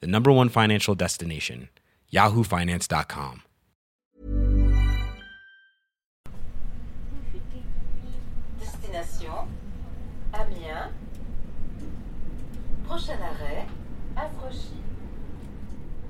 the 0.00 0.06
number 0.06 0.30
one 0.32 0.48
financial 0.48 0.94
destination, 0.94 1.68
yahoofinance.com. 2.12 3.42
Destination 8.60 9.48
Amiens. 10.32 10.90
Prochain 12.84 13.14
arrêt, 13.22 13.66
Affranchi. 14.16 14.70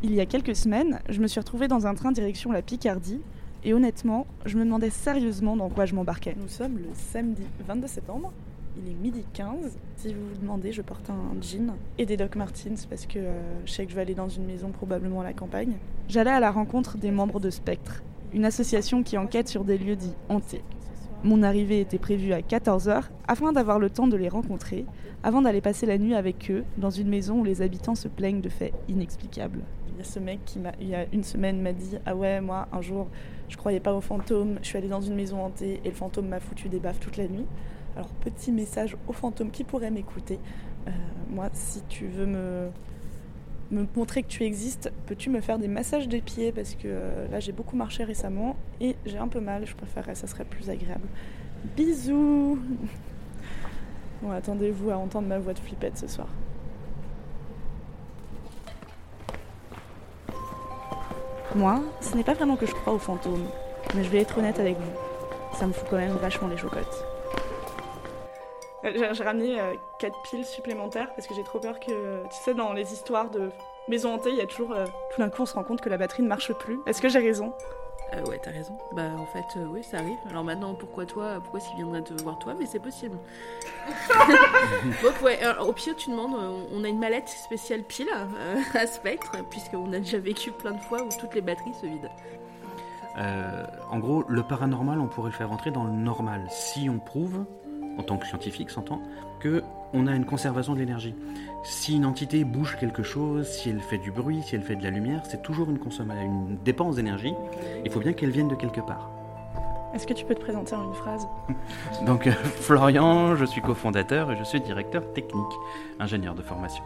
Il 0.02 0.12
y 0.14 0.20
a 0.20 0.26
quelques 0.26 0.54
semaines, 0.56 1.00
je 1.08 1.20
me 1.20 1.26
suis 1.26 1.40
retrouvée 1.40 1.68
dans 1.68 1.86
un 1.86 1.94
train 1.94 2.12
direction 2.12 2.52
la 2.52 2.60
Picardie 2.62 3.20
et 3.62 3.72
honnêtement, 3.72 4.26
je 4.44 4.58
me 4.58 4.64
demandais 4.64 4.90
sérieusement 4.90 5.56
dans 5.56 5.70
quoi 5.70 5.86
je 5.86 5.94
m'embarquais. 5.94 6.34
Nous 6.38 6.48
sommes 6.48 6.76
le 6.76 6.88
samedi 6.92 7.42
22 7.66 7.86
septembre, 7.86 8.32
il 8.76 8.90
est 8.90 8.94
midi 8.94 9.24
15. 9.32 9.76
Si 9.96 10.12
vous 10.12 10.28
vous 10.28 10.40
demandez, 10.40 10.72
je 10.72 10.82
porte 10.82 11.08
un 11.10 11.40
jean 11.40 11.74
et 11.98 12.06
des 12.06 12.16
Doc 12.16 12.36
Martens 12.36 12.86
parce 12.88 13.06
que 13.06 13.18
euh, 13.18 13.32
je 13.64 13.72
sais 13.72 13.84
que 13.84 13.90
je 13.90 13.96
vais 13.96 14.02
aller 14.02 14.14
dans 14.14 14.28
une 14.28 14.44
maison 14.44 14.70
probablement 14.70 15.20
à 15.20 15.24
la 15.24 15.32
campagne. 15.32 15.74
J'allais 16.08 16.30
à 16.30 16.40
la 16.40 16.50
rencontre 16.50 16.98
des 16.98 17.10
membres 17.10 17.40
de 17.40 17.50
Spectre, 17.50 18.02
une 18.32 18.44
association 18.44 19.02
qui 19.02 19.16
enquête 19.16 19.48
sur 19.48 19.64
des 19.64 19.78
lieux 19.78 19.96
dits 19.96 20.14
hantés. 20.28 20.62
Mon 21.22 21.42
arrivée 21.42 21.80
était 21.80 21.98
prévue 21.98 22.32
à 22.32 22.40
14h 22.40 23.04
afin 23.26 23.52
d'avoir 23.52 23.78
le 23.78 23.88
temps 23.88 24.08
de 24.08 24.16
les 24.16 24.28
rencontrer, 24.28 24.84
avant 25.22 25.40
d'aller 25.40 25.62
passer 25.62 25.86
la 25.86 25.96
nuit 25.96 26.14
avec 26.14 26.50
eux 26.50 26.64
dans 26.76 26.90
une 26.90 27.08
maison 27.08 27.40
où 27.40 27.44
les 27.44 27.62
habitants 27.62 27.94
se 27.94 28.08
plaignent 28.08 28.42
de 28.42 28.50
faits 28.50 28.74
inexplicables. 28.88 29.60
Y 29.98 30.00
a 30.00 30.04
ce 30.04 30.18
mec 30.18 30.40
qui, 30.44 30.58
il 30.80 30.88
y 30.88 30.94
a 30.94 31.06
une 31.12 31.24
semaine, 31.24 31.60
m'a 31.60 31.72
dit 31.72 31.96
Ah 32.06 32.16
ouais, 32.16 32.40
moi, 32.40 32.68
un 32.72 32.80
jour, 32.80 33.08
je 33.48 33.56
croyais 33.56 33.80
pas 33.80 33.94
aux 33.94 34.00
fantômes, 34.00 34.58
je 34.62 34.68
suis 34.68 34.78
allée 34.78 34.88
dans 34.88 35.00
une 35.00 35.14
maison 35.14 35.44
hantée 35.44 35.80
et 35.84 35.88
le 35.88 35.94
fantôme 35.94 36.28
m'a 36.28 36.40
foutu 36.40 36.68
des 36.68 36.80
baffes 36.80 37.00
toute 37.00 37.16
la 37.16 37.28
nuit. 37.28 37.46
Alors, 37.96 38.08
petit 38.08 38.50
message 38.50 38.96
aux 39.06 39.12
fantômes 39.12 39.50
qui 39.50 39.62
pourraient 39.62 39.90
m'écouter. 39.90 40.40
Euh, 40.88 40.90
moi, 41.30 41.48
si 41.52 41.82
tu 41.88 42.06
veux 42.06 42.26
me, 42.26 42.68
me 43.70 43.86
montrer 43.94 44.22
que 44.22 44.28
tu 44.28 44.42
existes, 44.42 44.92
peux-tu 45.06 45.30
me 45.30 45.40
faire 45.40 45.58
des 45.58 45.68
massages 45.68 46.08
des 46.08 46.20
pieds? 46.20 46.50
Parce 46.50 46.74
que 46.74 46.86
euh, 46.86 47.28
là, 47.28 47.38
j'ai 47.38 47.52
beaucoup 47.52 47.76
marché 47.76 48.02
récemment 48.02 48.56
et 48.80 48.96
j'ai 49.06 49.18
un 49.18 49.28
peu 49.28 49.40
mal. 49.40 49.64
Je 49.66 49.76
préférerais, 49.76 50.16
ça 50.16 50.26
serait 50.26 50.44
plus 50.44 50.70
agréable. 50.70 51.06
Bisous 51.76 52.58
Bon, 54.22 54.30
attendez-vous 54.30 54.90
à 54.90 54.96
entendre 54.96 55.28
ma 55.28 55.38
voix 55.38 55.52
de 55.52 55.58
flippette 55.58 55.98
ce 55.98 56.08
soir. 56.08 56.28
Moi, 61.54 61.80
ce 62.00 62.16
n'est 62.16 62.24
pas 62.24 62.34
vraiment 62.34 62.56
que 62.56 62.66
je 62.66 62.72
crois 62.74 62.92
aux 62.92 62.98
fantômes, 62.98 63.46
mais 63.94 64.02
je 64.02 64.08
vais 64.10 64.18
être 64.20 64.38
honnête 64.38 64.58
avec 64.58 64.76
vous. 64.76 65.56
Ça 65.56 65.66
me 65.66 65.72
fout 65.72 65.86
quand 65.88 65.96
même 65.98 66.16
vachement 66.16 66.48
les 66.48 66.56
chocottes. 66.56 67.06
Euh, 68.84 68.90
J'ai 68.94 69.14
j'ai 69.14 69.24
ramené 69.24 69.58
4 70.00 70.22
piles 70.22 70.44
supplémentaires 70.44 71.10
parce 71.14 71.26
que 71.28 71.34
j'ai 71.34 71.44
trop 71.44 71.60
peur 71.60 71.78
que, 71.78 72.22
tu 72.24 72.36
sais, 72.44 72.54
dans 72.54 72.72
les 72.72 72.92
histoires 72.92 73.30
de 73.30 73.50
maisons 73.88 74.14
hantées, 74.14 74.30
il 74.30 74.36
y 74.36 74.40
a 74.40 74.46
toujours, 74.46 74.72
euh, 74.72 74.86
tout 75.14 75.20
d'un 75.20 75.30
coup, 75.30 75.42
on 75.42 75.46
se 75.46 75.54
rend 75.54 75.64
compte 75.64 75.80
que 75.80 75.88
la 75.88 75.96
batterie 75.96 76.22
ne 76.22 76.28
marche 76.28 76.52
plus. 76.52 76.78
Est-ce 76.86 77.00
que 77.00 77.08
j'ai 77.08 77.20
raison? 77.20 77.52
Euh, 78.12 78.24
ouais, 78.26 78.40
t'as 78.42 78.50
raison. 78.50 78.76
Bah, 78.92 79.10
en 79.18 79.26
fait, 79.26 79.58
euh, 79.58 79.66
oui, 79.70 79.82
ça 79.82 79.98
arrive. 79.98 80.18
Alors 80.30 80.44
maintenant, 80.44 80.74
pourquoi 80.74 81.06
toi 81.06 81.40
Pourquoi 81.40 81.60
qu'il 81.60 81.76
viendrait 81.76 82.02
te 82.02 82.12
voir 82.22 82.38
toi? 82.38 82.54
Mais 82.58 82.66
c'est 82.66 82.78
possible. 82.78 83.16
Donc, 85.02 85.22
ouais, 85.22 85.42
alors, 85.42 85.68
au 85.68 85.72
pire, 85.72 85.96
tu 85.96 86.10
demandes, 86.10 86.34
euh, 86.34 86.64
on 86.72 86.84
a 86.84 86.88
une 86.88 86.98
mallette 86.98 87.28
spéciale 87.28 87.82
pile 87.82 88.08
euh, 88.14 88.60
à 88.78 88.86
Spectre, 88.86 89.32
puisqu'on 89.50 89.92
a 89.92 89.98
déjà 89.98 90.18
vécu 90.18 90.52
plein 90.52 90.72
de 90.72 90.80
fois 90.80 91.02
où 91.02 91.08
toutes 91.18 91.34
les 91.34 91.40
batteries 91.40 91.74
se 91.80 91.86
vident. 91.86 92.14
Euh, 93.16 93.64
en 93.90 93.98
gros, 93.98 94.24
le 94.28 94.42
paranormal, 94.42 95.00
on 95.00 95.06
pourrait 95.06 95.30
le 95.30 95.36
faire 95.36 95.48
rentrer 95.48 95.70
dans 95.70 95.84
le 95.84 95.92
normal 95.92 96.46
si 96.50 96.88
on 96.90 96.98
prouve, 96.98 97.44
en 97.98 98.02
tant 98.02 98.16
que 98.16 98.26
scientifique, 98.26 98.70
s'entend, 98.70 99.00
que 99.44 99.62
on 99.92 100.06
a 100.06 100.14
une 100.14 100.24
conservation 100.24 100.72
de 100.72 100.78
l'énergie. 100.78 101.14
Si 101.62 101.94
une 101.96 102.06
entité 102.06 102.44
bouge 102.44 102.76
quelque 102.80 103.02
chose, 103.02 103.46
si 103.46 103.70
elle 103.70 103.80
fait 103.80 103.98
du 103.98 104.10
bruit, 104.10 104.42
si 104.42 104.56
elle 104.56 104.62
fait 104.62 104.74
de 104.74 104.82
la 104.82 104.90
lumière, 104.90 105.22
c'est 105.24 105.42
toujours 105.42 105.68
une, 105.70 105.78
une 105.78 106.58
dépense 106.64 106.96
d'énergie. 106.96 107.34
Il 107.84 107.90
faut 107.90 108.00
bien 108.00 108.14
qu'elle 108.14 108.30
vienne 108.30 108.48
de 108.48 108.54
quelque 108.54 108.80
part. 108.80 109.10
Est-ce 109.94 110.06
que 110.06 110.14
tu 110.14 110.24
peux 110.24 110.34
te 110.34 110.40
présenter 110.40 110.74
en 110.74 110.88
une 110.88 110.94
phrase? 110.94 111.28
Donc, 112.06 112.26
euh, 112.26 112.32
Florian, 112.32 113.36
je 113.36 113.44
suis 113.44 113.60
cofondateur 113.60 114.32
et 114.32 114.36
je 114.36 114.42
suis 114.42 114.60
directeur 114.60 115.12
technique, 115.12 115.52
ingénieur 116.00 116.34
de 116.34 116.42
formation. 116.42 116.82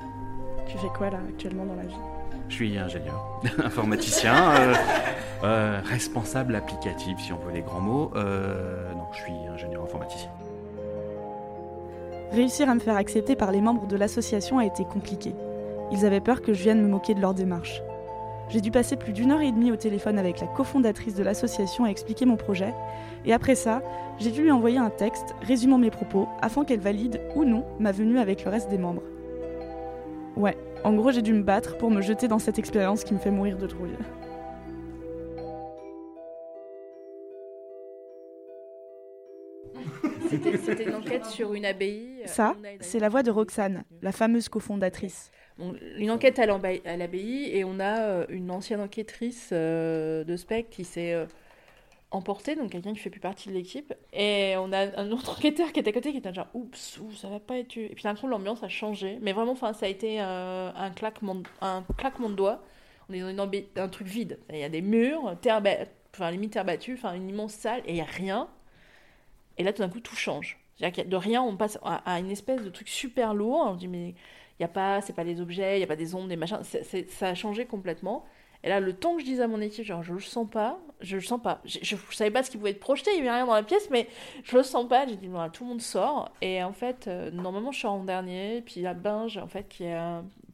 Tu 0.67 0.77
fais 0.77 0.89
quoi 0.89 1.09
là 1.09 1.19
actuellement 1.29 1.65
dans 1.65 1.77
la 1.77 1.85
vie? 1.85 1.97
Je 2.51 2.55
suis 2.55 2.79
ingénieur, 2.79 3.41
informaticien, 3.65 4.51
euh, 4.51 4.75
euh, 5.45 5.81
responsable 5.85 6.55
applicatif 6.57 7.19
si 7.21 7.33
on 7.33 7.39
veut 7.39 7.53
les 7.53 7.63
grands 7.63 7.81
mots. 7.81 8.11
Non, 8.15 9.07
je 9.13 9.23
suis 9.23 9.33
ingénieur 9.55 9.85
informaticien. 9.85 10.31
Réussir 12.33 12.69
à 12.69 12.75
me 12.75 12.81
faire 12.81 12.97
accepter 12.97 13.37
par 13.37 13.53
les 13.53 13.61
membres 13.61 13.87
de 13.87 13.97
l'association 13.97 14.59
a 14.59 14.67
été 14.67 14.85
compliqué. 14.85 15.35
Ils 15.91 16.05
avaient 16.05 16.21
peur 16.21 16.43
que 16.43 16.53
je 16.53 16.63
vienne 16.63 16.83
me 16.83 16.89
moquer 16.89 17.15
de 17.15 17.21
leur 17.21 17.33
démarche. 17.33 17.83
J'ai 18.51 18.61
dû 18.61 18.71
passer 18.71 18.97
plus 18.97 19.13
d'une 19.13 19.31
heure 19.31 19.41
et 19.41 19.53
demie 19.53 19.73
au 19.73 19.77
téléphone 19.77 20.19
avec 20.19 20.41
la 20.41 20.47
cofondatrice 20.47 21.15
de 21.15 21.23
l'association 21.23 21.85
à 21.85 21.89
expliquer 21.89 22.27
mon 22.27 22.37
projet, 22.37 22.75
et 23.25 23.33
après 23.33 23.55
ça, 23.55 23.83
j'ai 24.19 24.31
dû 24.31 24.43
lui 24.43 24.51
envoyer 24.51 24.79
un 24.79 24.91
texte 24.91 25.35
résumant 25.43 25.79
mes 25.79 25.91
propos 25.91 26.29
afin 26.41 26.65
qu'elle 26.65 26.81
valide 26.81 27.21
ou 27.35 27.45
non 27.45 27.65
ma 27.79 27.93
venue 27.93 28.19
avec 28.19 28.45
le 28.45 28.51
reste 28.51 28.71
des 28.71 28.79
membres. 28.79 29.03
Ouais, 30.37 30.57
en 30.85 30.95
gros 30.95 31.11
j'ai 31.11 31.23
dû 31.23 31.35
me 31.35 31.43
battre 31.43 31.77
pour 31.79 31.91
me 31.91 32.01
jeter 32.01 32.29
dans 32.29 32.39
cette 32.39 32.59
expérience 32.59 33.05
qui 33.05 33.15
me 33.15 33.19
fait 33.19 33.31
mourir 33.31 33.59
de 33.59 33.67
trouille. 33.67 33.97
C'était 40.29 40.85
une 40.85 40.95
enquête 40.95 41.25
sur 41.27 41.55
une 41.55 41.65
abbaye. 41.65 42.21
euh, 42.23 42.27
Ça, 42.27 42.55
c'est 42.81 42.99
la 42.99 43.09
voix 43.09 43.23
de 43.23 43.31
Roxane, 43.31 43.85
la 44.03 44.13
fameuse 44.13 44.49
cofondatrice. 44.49 45.31
Une 45.99 46.11
enquête 46.11 46.39
à 46.39 46.47
l'abbaye 46.47 47.51
et 47.53 47.65
on 47.65 47.81
a 47.81 48.01
euh, 48.03 48.27
une 48.29 48.51
ancienne 48.51 48.81
enquêtrice 48.81 49.51
euh, 49.53 50.23
de 50.25 50.37
SPEC 50.37 50.71
qui 50.71 50.85
s'est 50.85 51.17
emportée, 52.11 52.55
donc 52.55 52.71
quelqu'un 52.71 52.93
qui 52.95 53.01
fait 53.01 53.11
plus 53.11 53.21
partie 53.21 53.49
de 53.49 53.55
l'équipe. 53.55 53.93
Et 54.13 54.55
on 54.57 54.73
a 54.73 54.99
un 55.01 55.11
autre 55.11 55.31
enquêteur 55.37 55.73
qui 55.73 55.81
était 55.81 55.91
à 55.91 55.93
côté 55.93 56.13
qui 56.13 56.19
était 56.19 56.33
genre 56.33 56.47
oups, 56.55 57.01
ça 57.21 57.29
va 57.29 57.41
pas 57.41 57.59
être. 57.59 57.77
Et 57.77 57.89
puis 57.95 58.05
d'un 58.05 58.15
coup 58.15 58.29
l'ambiance 58.29 58.63
a 58.63 58.69
changé, 58.69 59.19
mais 59.21 59.33
vraiment, 59.33 59.53
enfin, 59.53 59.73
ça 59.73 59.87
a 59.87 59.89
été 59.89 60.21
un 60.21 60.91
claquement, 60.95 61.35
de- 61.37 61.49
un 61.61 61.85
claquement 61.97 62.31
de 62.31 62.35
doigts. 62.35 62.63
On 63.11 63.15
est 63.15 63.33
dans 63.35 63.51
un 63.77 63.89
truc 63.89 64.07
vide. 64.07 64.39
Il 64.53 64.59
y 64.59 64.65
a 64.65 64.69
des 64.69 64.83
murs, 64.83 65.35
terre, 65.41 65.63
enfin 66.15 66.31
limite 66.31 66.53
terre 66.53 66.65
battue, 66.65 66.95
enfin 66.95 67.15
une 67.15 67.29
immense 67.29 67.53
salle 67.55 67.81
et 67.87 67.93
il 67.93 67.97
y 67.97 68.01
a 68.01 68.05
rien. 68.05 68.49
Et 69.59 69.65
là 69.65 69.73
tout 69.73 69.83
d'un 69.83 69.89
coup 69.89 70.01
tout 70.01 70.17
change. 70.17 70.59
C'est-à-dire 70.77 71.05
a 71.05 71.09
de 71.09 71.17
rien, 71.17 71.43
on 71.43 71.57
passe 71.57 71.79
à, 71.85 72.19
une 72.21 72.31
espèce 72.31 72.63
de 72.63 72.71
truc 72.71 72.89
super 72.89 73.35
lourd. 73.35 73.65
On 73.67 73.75
dit 73.75 73.89
mais 73.89 74.15
il 74.59 74.63
y 74.63 74.65
a 74.65 74.69
pas, 74.69 75.01
c'est 75.01 75.13
pas 75.13 75.25
les 75.25 75.41
objets, 75.41 75.79
il 75.79 75.81
y 75.81 75.85
a 75.85 75.87
pas 75.87 75.97
des 75.97 76.15
ombres, 76.15 76.29
des 76.29 76.37
machins. 76.37 76.61
C'est- 76.63 76.83
c'est- 76.85 77.11
ça 77.11 77.29
a 77.29 77.35
changé 77.35 77.67
complètement. 77.67 78.25
Et 78.65 78.69
là, 78.69 78.81
le 78.81 78.93
temps 78.93 79.15
que 79.15 79.21
je 79.21 79.25
disais 79.27 79.43
à 79.43 79.49
mon 79.49 79.61
équipe, 79.61 79.85
genre, 79.85 80.03
je 80.03 80.13
le 80.13 80.21
sens 80.21 80.49
pas, 80.51 80.79
je 81.01 81.15
le 81.17 81.23
sens 81.23 81.41
pas. 81.41 81.61
Je, 81.65 81.79
je 81.83 81.97
savais 82.17 82.31
pas 82.33 82.43
ce 82.43 82.51
qui 82.51 82.57
pouvait 82.57 82.71
être 82.71 82.81
projeté, 82.81 83.13
il 83.13 83.19
y 83.19 83.21
avait 83.21 83.31
rien 83.31 83.47
dans 83.47 83.55
la 83.55 83.63
pièce, 83.63 83.89
mais 83.91 84.09
je 84.43 84.57
le 84.57 84.65
sens 84.65 84.89
pas. 84.89 85.07
J'ai 85.07 85.17
dit, 85.17 85.29
voilà, 85.29 85.49
tout 85.51 85.63
le 85.65 85.71
monde 85.71 85.81
sort. 85.81 86.33
Et 86.43 86.61
en 86.65 86.73
fait, 86.73 87.07
euh, 87.07 87.31
normalement, 87.31 87.71
je 87.71 87.81
sors 87.81 87.93
en 87.93 88.05
dernier. 88.05 88.63
Puis 88.63 88.75
il 88.79 88.83
y 88.83 88.87
a 88.89 88.95
Binge, 88.95 89.39
en 89.39 89.47
fait, 89.47 89.69
qui 89.69 89.85
est 89.85 89.97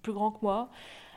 plus 0.02 0.12
grand 0.12 0.32
que 0.32 0.38
moi. 0.42 0.68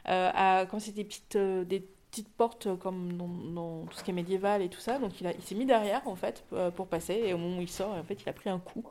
Euh, 0.10 0.66
quand 0.66 0.78
des 0.94 1.04
petites, 1.04 1.36
euh, 1.36 1.66
des 1.66 1.86
petites 2.22 2.34
portes 2.36 2.68
euh, 2.68 2.76
comme 2.76 3.14
dans, 3.14 3.28
dans 3.28 3.86
tout 3.86 3.98
ce 3.98 4.04
qui 4.04 4.12
est 4.12 4.14
médiéval 4.14 4.62
et 4.62 4.70
tout 4.70 4.80
ça. 4.80 4.98
Donc 5.00 5.20
il, 5.22 5.28
a- 5.28 5.34
il 5.34 5.42
s'est 5.44 5.56
mis 5.56 5.66
derrière, 5.66 6.02
en 6.08 6.16
fait, 6.16 6.44
euh, 6.54 6.72
pour 6.72 6.88
passer. 6.88 7.14
Et 7.14 7.34
au 7.34 7.38
moment 7.38 7.60
où 7.60 7.62
il 7.62 7.70
sort, 7.70 7.92
en 7.94 8.04
fait, 8.04 8.22
il 8.22 8.30
a 8.30 8.34
pris 8.34 8.50
un 8.50 8.60
coup. 8.60 8.84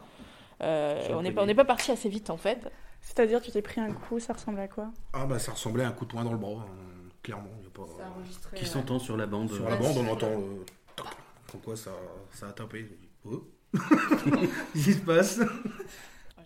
Euh, 0.62 1.02
on 1.10 1.22
n'est 1.22 1.32
pas, 1.32 1.42
on 1.42 1.46
n'est 1.46 1.54
pas 1.54 1.64
parti 1.64 1.90
assez 1.90 2.08
vite, 2.08 2.30
en 2.30 2.36
fait. 2.36 2.58
C'est-à-dire, 3.00 3.40
tu 3.42 3.50
t'es 3.50 3.62
pris 3.62 3.80
un 3.80 3.92
coup, 3.92 4.18
ça 4.20 4.32
ressemble 4.32 4.60
à 4.60 4.68
quoi? 4.68 4.90
Ah 5.12 5.26
bah 5.26 5.38
ça 5.38 5.52
ressemblait 5.52 5.84
à 5.84 5.88
un 5.88 5.92
coup 5.92 6.04
de 6.06 6.10
poing 6.10 6.24
dans 6.24 6.32
le 6.32 6.38
bras, 6.38 6.52
hein, 6.52 7.08
clairement. 7.22 7.50
y 7.62 7.66
a 7.66 7.70
pas... 7.70 8.56
Qui 8.56 8.66
s'entend 8.66 8.98
sur 8.98 9.16
la 9.16 9.26
bande. 9.26 9.50
Sur 9.50 9.68
la 9.68 9.76
bande, 9.76 9.96
on 9.98 10.08
entend 10.08 10.30
euh, 10.30 10.64
toc, 10.96 11.06
comme 11.52 11.60
quoi 11.60 11.76
ça, 11.76 11.90
ça 12.32 12.48
a 12.48 12.52
tapé. 12.52 12.88
Oh. 13.24 13.42
Qu'est-ce 13.74 14.84
qui 14.84 14.92
se 14.94 15.00
passe? 15.00 15.40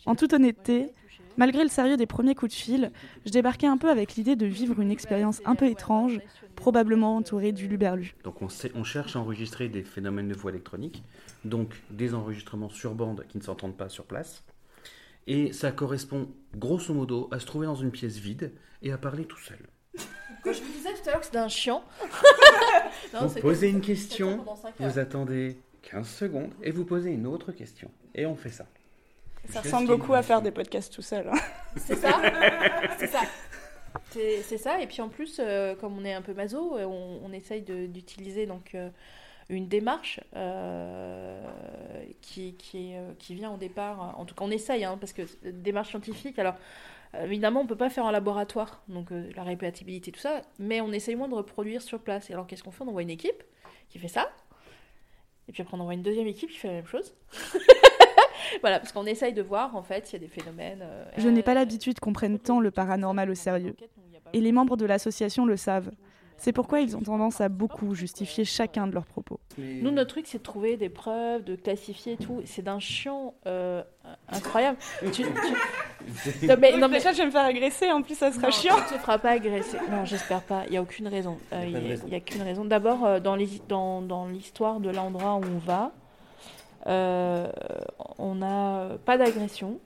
En 0.06 0.14
toute 0.14 0.32
honnêteté, 0.32 0.92
malgré 1.36 1.62
le 1.62 1.68
sérieux 1.68 1.96
des 1.96 2.06
premiers 2.06 2.34
coups 2.34 2.52
de 2.52 2.56
fil, 2.60 2.92
je 3.26 3.30
débarquais 3.30 3.66
un 3.66 3.76
peu 3.76 3.90
avec 3.90 4.14
l'idée 4.16 4.36
de 4.36 4.46
vivre 4.46 4.80
une 4.80 4.90
expérience 4.90 5.40
un 5.44 5.54
peu 5.54 5.66
étrange, 5.66 6.20
probablement 6.56 7.16
entourée 7.16 7.52
du 7.52 7.68
luberlu. 7.68 8.14
Donc 8.24 8.42
on, 8.42 8.48
sait- 8.48 8.72
on 8.74 8.84
cherche 8.84 9.16
à 9.16 9.20
enregistrer 9.20 9.68
des 9.68 9.82
phénomènes 9.82 10.28
de 10.28 10.34
voix 10.34 10.50
électronique, 10.50 11.02
donc 11.44 11.74
des 11.90 12.14
enregistrements 12.14 12.68
sur 12.70 12.94
bande 12.94 13.24
qui 13.28 13.38
ne 13.38 13.42
s'entendent 13.42 13.76
pas 13.76 13.88
sur 13.88 14.04
place. 14.04 14.44
Et 15.26 15.52
ça 15.52 15.70
correspond 15.72 16.28
grosso 16.56 16.92
modo 16.92 17.28
à 17.30 17.38
se 17.38 17.46
trouver 17.46 17.66
dans 17.66 17.74
une 17.76 17.90
pièce 17.90 18.16
vide 18.18 18.52
et 18.82 18.90
à 18.92 18.98
parler 18.98 19.24
tout 19.24 19.38
seul. 19.38 19.58
Quand 20.42 20.52
je 20.52 20.60
vous 20.60 20.66
dis 20.66 20.72
disais 20.78 20.94
tout 20.94 21.08
à 21.08 21.12
l'heure 21.12 21.20
que 21.20 21.26
c'était 21.26 21.38
un 21.38 21.48
chiant. 21.48 21.84
Non, 23.14 23.26
Vous 23.26 23.40
posez 23.40 23.70
que- 23.70 23.74
une 23.76 23.80
question, 23.80 24.44
vous 24.78 24.98
attendez 24.98 25.56
15 25.82 26.06
secondes 26.08 26.50
et 26.62 26.70
vous 26.70 26.84
posez 26.84 27.10
une 27.10 27.26
autre 27.26 27.50
question. 27.52 27.90
Et 28.14 28.24
on 28.26 28.36
fait 28.36 28.50
ça. 28.50 28.66
Ça 29.52 29.60
ressemble 29.60 29.88
beaucoup 29.88 30.14
à 30.14 30.22
faire 30.22 30.42
des 30.42 30.50
podcasts 30.50 30.92
tout 30.92 31.02
seul. 31.02 31.28
hein. 31.28 31.38
C'est 31.76 31.96
ça. 31.96 32.20
c'est 32.98 33.06
ça. 33.06 33.20
C'est 34.10 34.42
c'est 34.42 34.58
ça. 34.58 34.80
Et 34.80 34.86
puis 34.86 35.00
en 35.02 35.08
plus, 35.08 35.38
euh, 35.40 35.74
comme 35.74 35.98
on 35.98 36.04
est 36.04 36.12
un 36.12 36.22
peu 36.22 36.32
maso, 36.34 36.76
euh, 36.78 36.84
on, 36.84 37.20
on 37.24 37.32
essaye 37.32 37.62
de- 37.62 37.86
d'utiliser 37.86 38.46
donc 38.46 38.74
euh, 38.74 38.88
une 39.48 39.66
démarche 39.68 40.20
euh, 40.36 41.40
qui, 42.20 42.54
qui, 42.54 42.92
est, 42.92 42.98
euh, 42.98 43.12
qui 43.18 43.34
vient 43.34 43.52
au 43.52 43.56
départ. 43.56 44.18
En 44.18 44.24
tout 44.24 44.34
cas, 44.34 44.44
on 44.44 44.50
essaye, 44.50 44.84
hein, 44.84 44.96
parce 44.98 45.12
que 45.12 45.22
euh, 45.22 45.26
démarche 45.52 45.90
scientifique. 45.90 46.38
Alors. 46.38 46.54
Évidemment, 47.24 47.62
on 47.62 47.66
peut 47.66 47.74
pas 47.74 47.90
faire 47.90 48.04
en 48.04 48.12
laboratoire, 48.12 48.82
donc 48.86 49.10
euh, 49.10 49.28
la 49.34 49.42
répétibilité, 49.42 50.12
tout 50.12 50.20
ça, 50.20 50.42
mais 50.60 50.80
on 50.80 50.92
essaye 50.92 51.16
moins 51.16 51.26
de 51.26 51.34
reproduire 51.34 51.82
sur 51.82 51.98
place. 51.98 52.30
Et 52.30 52.34
alors, 52.34 52.46
qu'est-ce 52.46 52.62
qu'on 52.62 52.70
fait? 52.70 52.84
On 52.84 52.86
envoie 52.86 53.02
une 53.02 53.10
équipe 53.10 53.42
qui 53.88 53.98
fait 53.98 54.06
ça, 54.06 54.30
et 55.48 55.52
puis 55.52 55.60
après, 55.62 55.76
on 55.76 55.80
envoie 55.80 55.94
une 55.94 56.04
deuxième 56.04 56.28
équipe 56.28 56.50
qui 56.50 56.56
fait 56.58 56.68
la 56.68 56.74
même 56.74 56.86
chose. 56.86 57.12
voilà, 58.60 58.78
parce 58.80 58.92
qu'on 58.92 59.06
essaye 59.06 59.32
de 59.32 59.42
voir, 59.42 59.74
en 59.76 59.82
fait, 59.82 60.06
s'il 60.06 60.20
y 60.20 60.24
a 60.24 60.26
des 60.26 60.32
phénomènes. 60.32 60.80
euh, 60.82 61.04
Je 61.16 61.28
n'ai 61.28 61.42
pas 61.42 61.52
euh, 61.52 61.54
l'habitude 61.54 62.00
qu'on 62.00 62.12
prenne 62.12 62.38
tant 62.38 62.60
le 62.60 62.70
paranormal 62.70 63.30
au 63.30 63.34
sérieux. 63.34 63.74
Et 64.32 64.40
les 64.40 64.52
membres 64.52 64.76
de 64.76 64.86
l'association 64.86 65.44
le 65.46 65.56
savent. 65.56 65.90
C'est 66.42 66.52
pourquoi 66.54 66.80
ils 66.80 66.96
ont 66.96 67.02
tendance 67.02 67.42
à 67.42 67.50
beaucoup 67.50 67.94
justifier 67.94 68.46
chacun 68.46 68.86
de 68.86 68.94
leurs 68.94 69.04
propos. 69.04 69.38
Nous, 69.58 69.90
notre 69.90 70.08
truc, 70.12 70.26
c'est 70.26 70.38
de 70.38 70.42
trouver 70.42 70.78
des 70.78 70.88
preuves, 70.88 71.44
de 71.44 71.54
classifier 71.54 72.14
et 72.14 72.16
tout. 72.16 72.40
C'est 72.46 72.62
d'un 72.62 72.78
chiant 72.78 73.34
euh, 73.46 73.82
incroyable. 74.30 74.78
tu, 75.12 75.22
tu- 75.24 75.24
Non, 76.46 76.54
mais, 76.58 76.78
non, 76.78 76.88
mais- 76.88 76.96
Déjà, 76.96 77.12
je 77.12 77.18
vais 77.18 77.26
me 77.26 77.30
faire 77.30 77.44
agresser, 77.44 77.90
en 77.92 78.00
plus 78.00 78.14
ça 78.16 78.32
sera 78.32 78.46
non, 78.46 78.52
chiant. 78.52 78.74
Tu 78.88 78.94
te 78.94 79.00
feras 79.00 79.18
pas 79.18 79.32
agresser. 79.32 79.76
Non, 79.90 80.06
j'espère 80.06 80.40
pas. 80.40 80.62
Il 80.68 80.70
n'y 80.70 80.76
a 80.78 80.82
aucune 80.82 81.08
raison. 81.08 81.36
Euh, 81.52 81.62
Il 81.66 81.72
n'y 82.08 82.14
a, 82.14 82.16
a 82.16 82.20
qu'une 82.20 82.40
raison. 82.40 82.64
D'abord, 82.64 83.04
euh, 83.04 83.20
dans 83.20 83.36
les- 83.36 83.60
dans, 83.68 84.00
dans 84.00 84.26
l'histoire 84.26 84.80
de 84.80 84.88
l'endroit 84.88 85.34
où 85.34 85.42
on 85.44 85.58
va, 85.58 85.92
euh, 86.86 87.50
on 88.20 88.36
n'a 88.36 88.98
pas 89.04 89.18
d'agression. 89.18 89.78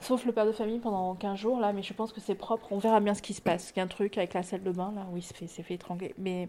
Sauf 0.00 0.24
le 0.24 0.32
père 0.32 0.46
de 0.46 0.52
famille 0.52 0.78
pendant 0.78 1.14
15 1.14 1.38
jours, 1.38 1.60
là, 1.60 1.72
mais 1.72 1.82
je 1.82 1.92
pense 1.92 2.12
que 2.12 2.20
c'est 2.20 2.36
propre. 2.36 2.68
On 2.70 2.78
verra 2.78 3.00
bien 3.00 3.14
ce 3.14 3.22
qui 3.22 3.34
se 3.34 3.40
passe. 3.40 3.72
Il 3.74 3.78
y 3.78 3.80
a 3.80 3.84
un 3.84 3.88
truc 3.88 4.16
avec 4.16 4.32
la 4.34 4.42
salle 4.42 4.62
de 4.62 4.70
bain, 4.70 4.92
là, 4.94 5.06
où 5.12 5.16
il 5.16 5.22
se 5.22 5.34
fait, 5.34 5.48
s'est 5.48 5.62
fait 5.62 5.74
étrangler. 5.74 6.14
Mais 6.18 6.48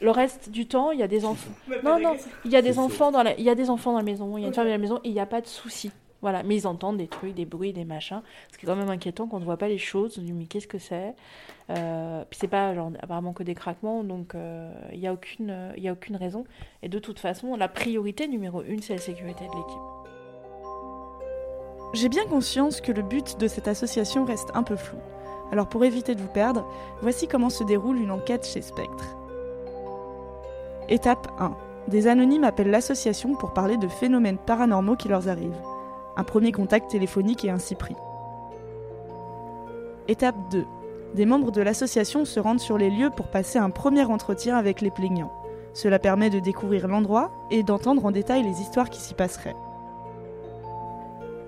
le 0.00 0.10
reste 0.10 0.50
du 0.50 0.66
temps, 0.66 0.90
il 0.90 0.98
y 0.98 1.02
a 1.02 1.08
des 1.08 1.24
enfants. 1.24 1.52
Non, 1.84 2.00
non, 2.00 2.16
il 2.44 2.50
y 2.50 2.56
a 2.56 2.62
des 2.62 2.78
enfants 2.78 3.12
dans 3.12 3.22
la, 3.22 3.38
il 3.38 3.44
y 3.44 3.50
a 3.50 3.54
des 3.54 3.70
enfants 3.70 3.92
dans 3.92 3.98
la 3.98 4.04
maison, 4.04 4.36
il 4.36 4.42
y 4.42 4.44
a 4.44 4.48
une 4.48 4.54
femme 4.54 4.64
dans 4.64 4.70
la 4.70 4.78
maison, 4.78 4.98
et 5.04 5.08
il 5.08 5.12
n'y 5.12 5.20
a 5.20 5.26
pas 5.26 5.40
de 5.40 5.46
souci. 5.46 5.90
Voilà, 6.24 6.42
mais 6.42 6.56
ils 6.56 6.66
entendent 6.66 6.96
des 6.96 7.06
trucs, 7.06 7.34
des 7.34 7.44
bruits, 7.44 7.74
des 7.74 7.84
machins. 7.84 8.22
Ce 8.50 8.56
qui 8.56 8.64
est 8.64 8.66
quand 8.66 8.76
même 8.76 8.88
inquiétant 8.88 9.26
qu'on 9.26 9.40
ne 9.40 9.44
voit 9.44 9.58
pas 9.58 9.68
les 9.68 9.76
choses. 9.76 10.16
On 10.18 10.22
dit, 10.22 10.32
mais 10.32 10.46
qu'est-ce 10.46 10.66
que 10.66 10.78
c'est? 10.78 11.14
Euh, 11.68 12.24
Puis 12.30 12.38
c'est 12.40 12.48
pas 12.48 12.74
genre, 12.74 12.92
apparemment 12.98 13.34
que 13.34 13.42
des 13.42 13.54
craquements, 13.54 14.02
donc 14.02 14.34
euh, 14.34 14.72
il 14.94 15.00
n'y 15.00 15.06
a, 15.06 15.12
aucune, 15.12 15.50
euh, 15.50 15.88
a 15.90 15.92
aucune 15.92 16.16
raison. 16.16 16.44
Et 16.82 16.88
de 16.88 16.98
toute 16.98 17.18
façon, 17.18 17.56
la 17.56 17.68
priorité 17.68 18.26
numéro 18.26 18.62
une, 18.62 18.80
c'est 18.80 18.94
la 18.94 19.00
sécurité 19.00 19.44
de 19.44 19.54
l'équipe. 19.54 19.82
J'ai 21.92 22.08
bien 22.08 22.24
conscience 22.24 22.80
que 22.80 22.90
le 22.90 23.02
but 23.02 23.38
de 23.38 23.46
cette 23.46 23.68
association 23.68 24.24
reste 24.24 24.48
un 24.54 24.62
peu 24.62 24.76
flou. 24.76 24.96
Alors 25.52 25.68
pour 25.68 25.84
éviter 25.84 26.14
de 26.14 26.22
vous 26.22 26.32
perdre, 26.32 26.66
voici 27.02 27.28
comment 27.28 27.50
se 27.50 27.64
déroule 27.64 27.98
une 27.98 28.10
enquête 28.10 28.46
chez 28.46 28.62
Spectre. 28.62 29.14
Étape 30.88 31.28
1. 31.38 31.54
Des 31.88 32.06
anonymes 32.06 32.44
appellent 32.44 32.70
l'association 32.70 33.34
pour 33.34 33.52
parler 33.52 33.76
de 33.76 33.88
phénomènes 33.88 34.38
paranormaux 34.38 34.96
qui 34.96 35.08
leur 35.08 35.28
arrivent. 35.28 35.52
Un 36.16 36.24
premier 36.24 36.52
contact 36.52 36.90
téléphonique 36.90 37.44
est 37.44 37.50
ainsi 37.50 37.74
pris. 37.74 37.96
Étape 40.06 40.36
2. 40.50 40.64
Des 41.14 41.26
membres 41.26 41.50
de 41.50 41.62
l'association 41.62 42.24
se 42.24 42.38
rendent 42.38 42.60
sur 42.60 42.78
les 42.78 42.90
lieux 42.90 43.10
pour 43.10 43.28
passer 43.28 43.58
un 43.58 43.70
premier 43.70 44.04
entretien 44.04 44.56
avec 44.56 44.80
les 44.80 44.90
plaignants. 44.90 45.32
Cela 45.72 45.98
permet 45.98 46.30
de 46.30 46.38
découvrir 46.38 46.86
l'endroit 46.86 47.32
et 47.50 47.62
d'entendre 47.62 48.04
en 48.04 48.12
détail 48.12 48.42
les 48.42 48.60
histoires 48.60 48.90
qui 48.90 49.00
s'y 49.00 49.14
passeraient. 49.14 49.56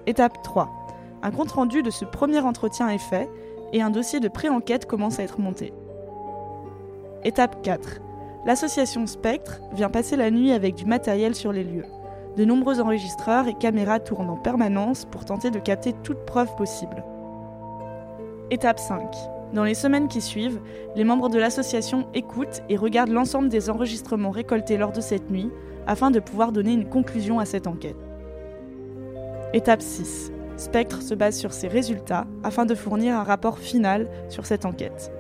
Étape 0.07 0.43
3. 0.43 0.69
Un 1.23 1.31
compte-rendu 1.31 1.83
de 1.83 1.91
ce 1.91 2.05
premier 2.05 2.41
entretien 2.41 2.89
est 2.89 2.99
fait 2.99 3.29
et 3.73 3.83
un 3.83 3.91
dossier 3.91 4.21
de 4.21 4.29
pré-enquête 4.29 4.87
commence 4.87 5.19
à 5.21 5.23
être 5.23 5.41
monté. 5.41 5.73
Étape 7.25 7.63
4. 7.63 8.01
L'association 8.47 9.07
Spectre 9.07 9.61
vient 9.73 9.91
passer 9.91 10.17
la 10.17 10.31
nuit 10.31 10.53
avec 10.53 10.77
du 10.77 10.87
matériel 10.87 11.35
sur 11.35 11.53
les 11.53 11.65
lieux. 11.65 11.87
De 12.37 12.45
nombreux 12.45 12.81
enregistreurs 12.81 13.49
et 13.49 13.55
caméras 13.55 13.99
tournent 13.99 14.29
en 14.29 14.37
permanence 14.37 15.07
pour 15.07 15.25
tenter 15.25 15.51
de 15.51 15.59
capter 15.59 15.95
toute 15.95 16.27
preuve 16.27 16.55
possible. 16.57 17.03
Étape 18.51 18.79
5. 18.79 19.03
Dans 19.55 19.65
les 19.65 19.75
semaines 19.75 20.09
qui 20.09 20.21
suivent, 20.21 20.61
les 20.97 21.05
membres 21.05 21.31
de 21.31 21.39
l'association 21.39 22.07
écoutent 22.13 22.61
et 22.69 22.77
regardent 22.77 23.13
l'ensemble 23.13 23.49
des 23.49 23.71
enregistrements 23.71 24.31
récoltés 24.31 24.77
lors 24.77 24.93
de 24.93 25.01
cette 25.01 25.31
nuit 25.31 25.51
afin 25.87 26.11
de 26.11 26.21
pouvoir 26.21 26.53
donner 26.53 26.75
une 26.75 26.89
conclusion 26.89 27.39
à 27.39 27.47
cette 27.47 27.67
enquête. 27.67 27.97
Étape 29.55 29.81
6. 29.81 30.31
Spectre 30.59 31.01
se 31.01 31.15
base 31.15 31.39
sur 31.39 31.55
ses 31.55 31.69
résultats 31.69 32.27
afin 32.45 32.67
de 32.67 32.75
fournir 32.75 33.15
un 33.15 33.25
rapport 33.25 33.59
final 33.59 34.09
sur 34.29 34.45
cette 34.45 34.67
enquête. 34.67 35.11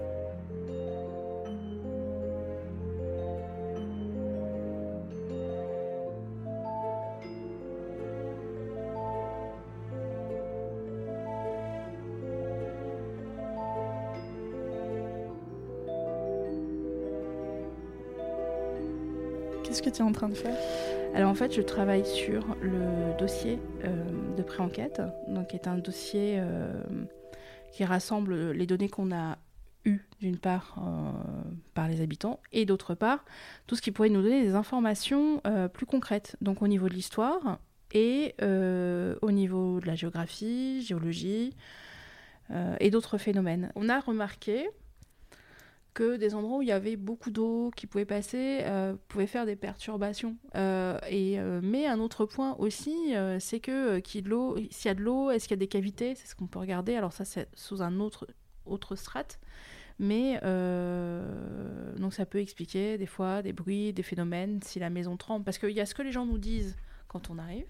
En 20.03 20.13
train 20.13 20.29
de 20.29 20.35
faire 20.35 20.57
Alors 21.15 21.31
en 21.31 21.35
fait, 21.35 21.53
je 21.55 21.63
travaille 21.63 22.05
sur 22.05 22.57
le 22.61 23.17
dossier 23.19 23.59
euh, 23.85 24.37
de 24.37 24.43
pré-enquête, 24.43 25.03
donc 25.29 25.49
qui 25.49 25.57
est 25.57 25.69
un 25.69 25.79
dossier 25.79 26.37
euh, 26.39 26.73
qui 27.73 27.85
rassemble 27.85 28.53
les 28.53 28.67
données 28.67 28.89
qu'on 28.89 29.13
a 29.13 29.39
eues 29.85 30.01
d'une 30.21 30.39
part 30.39 30.77
euh, 30.79 31.11
par 31.75 31.89
les 31.89 32.01
habitants 32.01 32.41
et 32.53 32.65
d'autre 32.65 32.95
part 32.95 33.25
tout 33.67 33.77
ce 33.77 33.83
qui 33.83 33.93
pourrait 33.93 34.09
nous 34.09 34.23
donner 34.23 34.43
des 34.43 34.55
informations 34.55 35.41
plus 35.73 35.87
concrètes, 35.87 36.37
donc 36.41 36.63
au 36.63 36.69
niveau 36.69 36.89
de 36.89 36.95
l'histoire 36.95 37.59
et 37.93 38.35
au 38.41 39.31
niveau 39.31 39.81
de 39.81 39.87
la 39.87 39.95
géographie, 39.95 40.83
géologie 40.83 41.55
et 42.81 42.91
d'autres 42.91 43.17
phénomènes. 43.17 43.71
On 43.77 43.89
a 43.89 44.01
remarqué 44.01 44.69
que 45.97 46.17
des 46.17 46.35
endroits 46.35 46.59
où 46.59 46.63
il 46.63 46.69
y 46.69 46.73
avait 46.73 46.97
beaucoup 46.97 47.31
d'eau 47.31 47.71
qui 47.75 47.87
pouvait 47.87 48.05
passer 48.05 48.61
euh, 48.65 48.95
pouvaient 49.09 49.27
faire 49.27 49.47
des 49.47 49.57
perturbations. 49.57 50.37
Euh, 50.55 50.99
et, 51.09 51.41
euh, 51.41 51.61
mais 51.63 51.87
un 51.87 52.01
autre 52.01 52.27
point 52.27 52.55
aussi, 52.59 53.17
euh, 53.17 53.39
c'est 53.41 53.61
que 53.61 53.99
qu'il 54.01 54.29
l'eau- 54.29 54.59
s'il 54.71 54.89
y 54.91 54.93
a 54.93 54.95
de 54.95 55.01
l'eau, 55.01 55.31
est-ce 55.31 55.49
qu'il 55.49 55.57
y 55.57 55.59
a 55.59 55.65
des 55.65 55.69
cavités? 55.69 56.15
C'est 56.15 56.27
ce 56.27 56.35
qu'on 56.35 56.49
peut 56.49 56.59
regarder. 56.59 56.97
Alors 56.97 57.15
ça, 57.15 57.25
c'est 57.25 57.49
sous 57.55 57.81
un 57.83 57.99
autre, 57.99 58.27
autre 58.67 58.95
strate. 58.95 59.41
Mais 59.99 60.35
donc 61.97 62.13
ça 62.13 62.27
peut 62.27 62.41
expliquer 62.41 62.99
des 62.99 63.07
fois 63.07 63.41
des 63.41 63.55
bruits, 63.55 63.95
des 63.95 64.03
phénomènes, 64.03 64.61
si 64.63 64.79
la 64.79 64.91
maison 64.91 65.17
tremble. 65.17 65.47
Parce 65.47 65.57
qu'il 65.57 65.71
y 65.71 65.81
a 65.81 65.87
ce 65.87 65.95
que 65.95 66.03
les 66.03 66.13
gens 66.13 66.27
nous 66.27 66.37
disent 66.37 66.77
quand 67.09 67.31
on 67.31 67.39
arrive. 67.39 67.65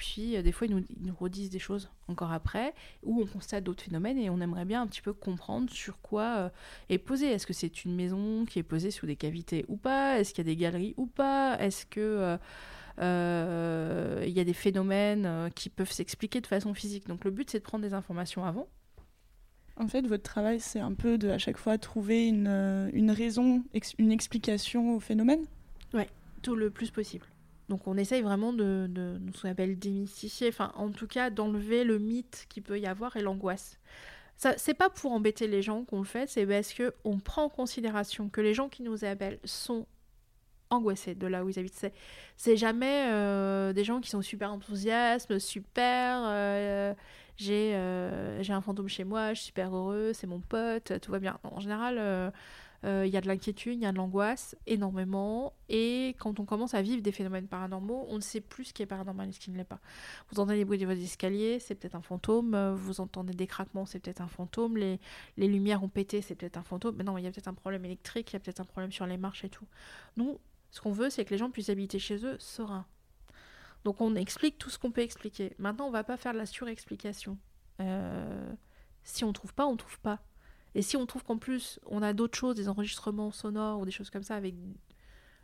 Puis 0.00 0.34
euh, 0.34 0.40
des 0.40 0.50
fois, 0.50 0.66
ils 0.66 0.74
nous, 0.74 0.82
ils 0.88 1.06
nous 1.06 1.14
redisent 1.14 1.50
des 1.50 1.58
choses 1.58 1.90
encore 2.08 2.32
après, 2.32 2.72
où 3.02 3.20
on 3.20 3.26
constate 3.26 3.64
d'autres 3.64 3.82
phénomènes 3.82 4.16
et 4.16 4.30
on 4.30 4.40
aimerait 4.40 4.64
bien 4.64 4.80
un 4.80 4.86
petit 4.86 5.02
peu 5.02 5.12
comprendre 5.12 5.70
sur 5.70 6.00
quoi 6.00 6.36
euh, 6.38 6.48
est 6.88 6.96
posé. 6.96 7.26
Est-ce 7.26 7.46
que 7.46 7.52
c'est 7.52 7.84
une 7.84 7.94
maison 7.94 8.46
qui 8.46 8.58
est 8.58 8.62
posée 8.62 8.90
sous 8.90 9.04
des 9.04 9.16
cavités 9.16 9.66
ou 9.68 9.76
pas? 9.76 10.18
Est-ce 10.18 10.32
qu'il 10.32 10.46
y 10.46 10.48
a 10.48 10.54
des 10.54 10.56
galeries 10.56 10.94
ou 10.96 11.04
pas? 11.04 11.58
Est-ce 11.60 11.84
que 11.84 12.00
euh, 12.00 12.38
euh, 12.98 14.24
il 14.26 14.32
y 14.32 14.40
a 14.40 14.44
des 14.44 14.54
phénomènes 14.54 15.26
euh, 15.26 15.50
qui 15.50 15.68
peuvent 15.68 15.92
s'expliquer 15.92 16.40
de 16.40 16.46
façon 16.46 16.72
physique? 16.72 17.06
Donc 17.06 17.26
le 17.26 17.30
but, 17.30 17.50
c'est 17.50 17.58
de 17.58 17.64
prendre 17.64 17.84
des 17.84 17.92
informations 17.92 18.46
avant. 18.46 18.68
En 19.76 19.86
fait, 19.86 20.06
votre 20.06 20.22
travail, 20.22 20.60
c'est 20.60 20.80
un 20.80 20.94
peu 20.94 21.18
de 21.18 21.28
à 21.28 21.36
chaque 21.36 21.58
fois 21.58 21.76
trouver 21.76 22.26
une, 22.26 22.90
une 22.94 23.10
raison, 23.10 23.64
ex- 23.74 23.94
une 23.98 24.12
explication 24.12 24.96
au 24.96 25.00
phénomène? 25.00 25.44
Tout 26.40 26.56
le 26.56 26.70
plus 26.70 26.90
possible. 26.90 27.26
Donc 27.70 27.86
on 27.86 27.96
essaye 27.96 28.20
vraiment 28.20 28.52
de, 28.52 28.86
de, 28.90 29.16
de 29.18 29.36
ce 29.36 29.46
démystifier, 29.46 30.48
enfin 30.48 30.72
en 30.74 30.90
tout 30.90 31.06
cas 31.06 31.30
d'enlever 31.30 31.84
le 31.84 31.98
mythe 31.98 32.46
qu'il 32.50 32.64
peut 32.64 32.78
y 32.78 32.86
avoir 32.86 33.16
et 33.16 33.22
l'angoisse. 33.22 33.78
Ça, 34.36 34.54
c'est 34.56 34.74
pas 34.74 34.90
pour 34.90 35.12
embêter 35.12 35.46
les 35.46 35.62
gens 35.62 35.84
qu'on 35.84 35.98
le 35.98 36.04
fait, 36.04 36.28
c'est 36.28 36.46
parce 36.46 36.72
que 36.72 36.92
on 37.04 37.18
prend 37.18 37.44
en 37.44 37.48
considération 37.48 38.28
que 38.28 38.40
les 38.40 38.54
gens 38.54 38.68
qui 38.68 38.82
nous 38.82 39.04
appellent 39.04 39.38
sont 39.44 39.86
angoissés 40.70 41.14
de 41.14 41.26
là 41.26 41.44
où 41.44 41.48
ils 41.48 41.58
habitent. 41.58 41.74
C'est, 41.74 41.92
c'est 42.36 42.56
jamais 42.56 43.06
euh, 43.08 43.72
des 43.72 43.84
gens 43.84 44.00
qui 44.00 44.10
sont 44.10 44.22
super 44.22 44.52
enthousiastes, 44.52 45.38
super. 45.38 46.22
euh, 46.24 46.94
j'ai, 47.36 47.74
euh, 47.74 48.42
j'ai 48.42 48.52
un 48.52 48.60
fantôme 48.60 48.88
chez 48.88 49.04
moi, 49.04 49.32
je 49.32 49.40
suis 49.40 49.46
super 49.46 49.74
heureux, 49.74 50.12
c'est 50.12 50.26
mon 50.26 50.40
pote, 50.40 51.00
tout 51.00 51.12
va 51.12 51.20
bien. 51.20 51.38
En 51.44 51.60
général, 51.60 52.32
Il 52.82 53.08
y 53.08 53.16
a 53.16 53.20
de 53.20 53.28
l'inquiétude, 53.28 53.74
il 53.74 53.82
y 53.82 53.86
a 53.86 53.92
de 53.92 53.96
l'angoisse, 53.98 54.56
énormément. 54.66 55.52
Et 55.68 56.16
quand 56.18 56.40
on 56.40 56.46
commence 56.46 56.72
à 56.72 56.80
vivre 56.80 57.02
des 57.02 57.12
phénomènes 57.12 57.46
paranormaux, 57.46 58.06
on 58.08 58.16
ne 58.16 58.20
sait 58.20 58.40
plus 58.40 58.64
ce 58.64 58.72
qui 58.72 58.82
est 58.82 58.86
paranormal 58.86 59.28
et 59.28 59.32
ce 59.32 59.38
qui 59.38 59.50
ne 59.50 59.56
l'est 59.58 59.64
pas. 59.64 59.80
Vous 60.30 60.40
entendez 60.40 60.56
des 60.56 60.64
bruits 60.64 60.78
de 60.78 60.86
vos 60.86 60.92
escaliers, 60.92 61.58
c'est 61.60 61.74
peut-être 61.74 61.94
un 61.94 62.00
fantôme. 62.00 62.54
Euh, 62.54 62.74
Vous 62.74 63.00
entendez 63.00 63.34
des 63.34 63.46
craquements, 63.46 63.84
c'est 63.84 63.98
peut-être 63.98 64.22
un 64.22 64.28
fantôme. 64.28 64.78
Les, 64.78 64.98
les 65.36 65.46
lumières 65.46 65.82
ont 65.82 65.88
pété, 65.88 66.22
c'est 66.22 66.34
peut-être 66.34 66.56
un 66.56 66.62
fantôme. 66.62 66.96
Mais 66.96 67.04
non, 67.04 67.18
il 67.18 67.24
y 67.24 67.26
a 67.26 67.30
peut-être 67.30 67.48
un 67.48 67.54
problème 67.54 67.84
électrique, 67.84 68.30
il 68.30 68.34
y 68.34 68.36
a 68.36 68.40
peut-être 68.40 68.60
un 68.60 68.64
problème 68.64 68.92
sur 68.92 69.06
les 69.06 69.18
marches 69.18 69.44
et 69.44 69.50
tout. 69.50 69.66
Nous, 70.16 70.38
ce 70.70 70.80
qu'on 70.80 70.92
veut, 70.92 71.10
c'est 71.10 71.24
que 71.24 71.30
les 71.30 71.38
gens 71.38 71.50
puissent 71.50 71.70
habiter 71.70 71.98
chez 71.98 72.24
eux 72.24 72.36
sereins. 72.38 72.86
Donc 73.84 74.00
on 74.00 74.14
explique 74.14 74.58
tout 74.58 74.70
ce 74.70 74.78
qu'on 74.78 74.90
peut 74.90 75.02
expliquer. 75.02 75.54
Maintenant, 75.58 75.86
on 75.86 75.90
va 75.90 76.04
pas 76.04 76.16
faire 76.16 76.32
de 76.32 76.38
la 76.38 76.46
surexplication. 76.46 77.38
Euh, 77.80 78.52
si 79.04 79.24
on 79.24 79.32
trouve 79.32 79.54
pas, 79.54 79.66
on 79.66 79.76
trouve 79.76 79.98
pas. 80.00 80.20
Et 80.74 80.82
si 80.82 80.96
on 80.96 81.06
trouve 81.06 81.24
qu'en 81.24 81.38
plus 81.38 81.80
on 81.86 82.02
a 82.02 82.12
d'autres 82.12 82.38
choses, 82.38 82.54
des 82.54 82.68
enregistrements 82.68 83.30
sonores 83.32 83.80
ou 83.80 83.84
des 83.84 83.90
choses 83.90 84.10
comme 84.10 84.22
ça, 84.22 84.36
avec, 84.36 84.54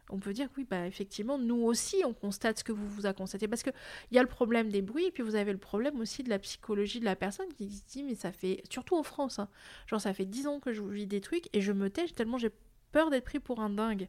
on 0.08 0.18
peut 0.20 0.32
dire 0.32 0.48
que 0.52 0.58
oui, 0.58 0.66
bah 0.68 0.86
effectivement, 0.86 1.36
nous 1.38 1.56
aussi 1.62 2.02
on 2.04 2.14
constate 2.14 2.58
ce 2.58 2.64
que 2.64 2.72
vous 2.72 2.88
vous 2.88 3.06
a 3.06 3.12
constaté. 3.12 3.48
Parce 3.48 3.62
que 3.64 3.70
il 4.10 4.16
y 4.16 4.18
a 4.18 4.22
le 4.22 4.28
problème 4.28 4.70
des 4.70 4.82
bruits, 4.82 5.06
et 5.06 5.10
puis 5.10 5.22
vous 5.24 5.34
avez 5.34 5.52
le 5.52 5.58
problème 5.58 5.98
aussi 6.00 6.22
de 6.22 6.28
la 6.30 6.38
psychologie 6.38 7.00
de 7.00 7.04
la 7.04 7.16
personne 7.16 7.52
qui 7.54 7.68
se 7.70 7.82
dit 7.86 8.04
mais 8.04 8.14
ça 8.14 8.30
fait, 8.32 8.62
surtout 8.70 8.96
en 8.96 9.02
France, 9.02 9.38
hein, 9.40 9.48
genre 9.86 10.00
ça 10.00 10.14
fait 10.14 10.26
10 10.26 10.46
ans 10.46 10.60
que 10.60 10.72
je 10.72 10.82
vis 10.82 11.06
des 11.06 11.20
trucs 11.20 11.48
et 11.52 11.60
je 11.60 11.72
me 11.72 11.90
tais 11.90 12.06
tellement 12.06 12.38
j'ai 12.38 12.50
peur 12.92 13.10
d'être 13.10 13.24
pris 13.24 13.40
pour 13.40 13.60
un 13.60 13.70
dingue. 13.70 14.08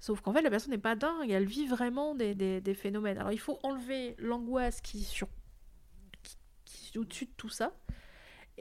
Sauf 0.00 0.20
qu'en 0.20 0.32
fait, 0.32 0.42
la 0.42 0.50
personne 0.50 0.72
n'est 0.72 0.78
pas 0.78 0.96
dingue, 0.96 1.30
elle 1.30 1.44
vit 1.46 1.66
vraiment 1.66 2.14
des, 2.16 2.34
des- 2.34 2.60
des 2.60 2.74
phénomènes. 2.74 3.18
Alors 3.18 3.32
il 3.32 3.38
faut 3.38 3.58
enlever 3.62 4.16
l'angoisse 4.18 4.80
qui, 4.80 5.02
sur... 5.04 5.28
qui, 6.24 6.36
qui 6.64 6.90
est 6.94 6.98
au-dessus 6.98 7.26
de 7.26 7.30
tout 7.36 7.48
ça. 7.48 7.72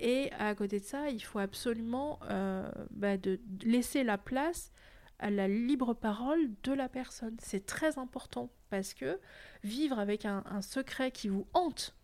Et 0.03 0.31
à 0.39 0.55
côté 0.55 0.79
de 0.79 0.83
ça, 0.83 1.09
il 1.11 1.19
faut 1.19 1.37
absolument 1.37 2.19
euh, 2.29 2.67
bah, 2.89 3.17
laisser 3.63 4.03
la 4.03 4.17
place 4.17 4.71
à 5.19 5.29
la 5.29 5.47
libre 5.47 5.93
parole 5.93 6.49
de 6.63 6.73
la 6.73 6.89
personne. 6.89 7.37
C'est 7.39 7.67
très 7.67 7.99
important 7.99 8.49
parce 8.71 8.95
que 8.95 9.19
vivre 9.63 9.99
avec 9.99 10.25
un, 10.25 10.43
secret 10.63 11.11
qui 11.11 11.29
vous 11.29 11.47
hante, 11.53 11.95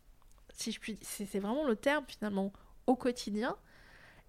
si 0.53 0.71
je 0.71 0.79
puis, 0.79 0.99
c'est 1.01 1.39
vraiment 1.39 1.65
le 1.65 1.75
terme 1.75 2.05
finalement 2.07 2.53
au 2.85 2.95
quotidien. 2.95 3.57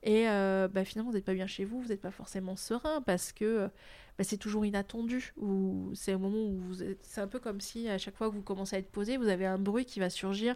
Et 0.02 0.30
euh, 0.30 0.66
bah, 0.68 0.86
finalement, 0.86 1.10
vous 1.10 1.16
n'êtes 1.16 1.26
pas 1.26 1.34
bien 1.34 1.46
chez 1.46 1.66
vous, 1.66 1.82
vous 1.82 1.88
n'êtes 1.88 2.00
pas 2.00 2.10
forcément 2.10 2.56
serein 2.56 3.02
parce 3.02 3.32
que 3.32 3.68
bah, 4.16 4.24
c'est 4.24 4.38
toujours 4.38 4.64
inattendu. 4.64 5.34
Ou 5.36 5.90
c'est 5.94 6.16
moment 6.16 6.42
où 6.42 6.72
c'est 7.02 7.20
un 7.20 7.28
peu 7.28 7.38
comme 7.38 7.60
si 7.60 7.86
à 7.90 7.98
chaque 7.98 8.16
fois 8.16 8.30
que 8.30 8.34
vous 8.34 8.42
commencez 8.42 8.76
à 8.76 8.78
être 8.78 8.90
posé, 8.90 9.18
vous 9.18 9.28
avez 9.28 9.44
un 9.44 9.58
bruit 9.58 9.84
qui 9.84 10.00
va 10.00 10.08
surgir. 10.08 10.54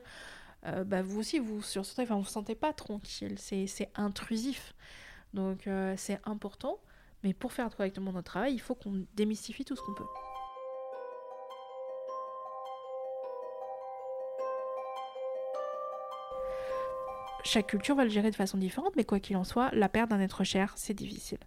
Euh, 0.66 0.84
bah, 0.84 1.02
vous 1.02 1.20
aussi, 1.20 1.38
vous 1.38 1.62
sursautez, 1.62 2.02
enfin, 2.02 2.14
vous 2.16 2.22
vous 2.22 2.28
sentez 2.28 2.54
pas 2.54 2.72
tranquille. 2.72 3.36
C'est 3.38 3.66
c'est 3.66 3.90
intrusif. 3.94 4.74
Donc 5.34 5.66
euh, 5.66 5.94
c'est 5.96 6.20
important. 6.24 6.78
Mais 7.24 7.32
pour 7.34 7.52
faire 7.52 7.74
correctement 7.74 8.12
notre 8.12 8.30
travail, 8.30 8.54
il 8.54 8.60
faut 8.60 8.74
qu'on 8.74 9.06
démystifie 9.14 9.64
tout 9.64 9.76
ce 9.76 9.82
qu'on 9.82 9.94
peut. 9.94 10.04
Chaque 17.44 17.66
culture 17.66 17.96
va 17.96 18.04
le 18.04 18.10
gérer 18.10 18.30
de 18.30 18.36
façon 18.36 18.56
différente, 18.56 18.94
mais 18.96 19.04
quoi 19.04 19.20
qu'il 19.20 19.36
en 19.36 19.44
soit, 19.44 19.70
la 19.72 19.88
perte 19.88 20.10
d'un 20.10 20.20
être 20.20 20.44
cher, 20.44 20.72
c'est 20.76 20.94
difficile. 20.94 21.38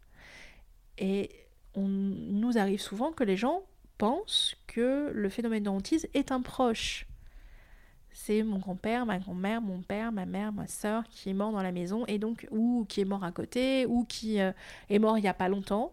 Et 0.97 1.29
on 1.73 1.87
nous 1.87 2.57
arrive 2.57 2.81
souvent 2.81 3.11
que 3.11 3.23
les 3.23 3.37
gens 3.37 3.63
pensent 3.97 4.55
que 4.67 5.09
le 5.13 5.29
phénomène 5.29 5.63
de 5.63 5.69
hantise 5.69 6.07
est 6.13 6.31
un 6.31 6.41
proche. 6.41 7.07
C'est 8.17 8.43
mon 8.43 8.59
grand-père, 8.59 9.05
ma 9.05 9.19
grand-mère, 9.19 9.61
mon 9.61 9.81
père, 9.81 10.11
ma 10.13 10.25
mère, 10.25 10.53
ma 10.53 10.67
soeur 10.67 11.03
qui 11.09 11.29
est 11.29 11.33
mort 11.33 11.51
dans 11.51 11.61
la 11.61 11.73
maison, 11.73 12.05
et 12.07 12.17
donc, 12.17 12.47
ou 12.49 12.85
qui 12.87 13.01
est 13.01 13.05
mort 13.05 13.25
à 13.25 13.31
côté, 13.33 13.85
ou 13.85 14.05
qui 14.05 14.39
euh, 14.39 14.53
est 14.89 14.99
mort 14.99 15.17
il 15.17 15.21
n'y 15.21 15.27
a 15.27 15.33
pas 15.33 15.49
longtemps. 15.49 15.91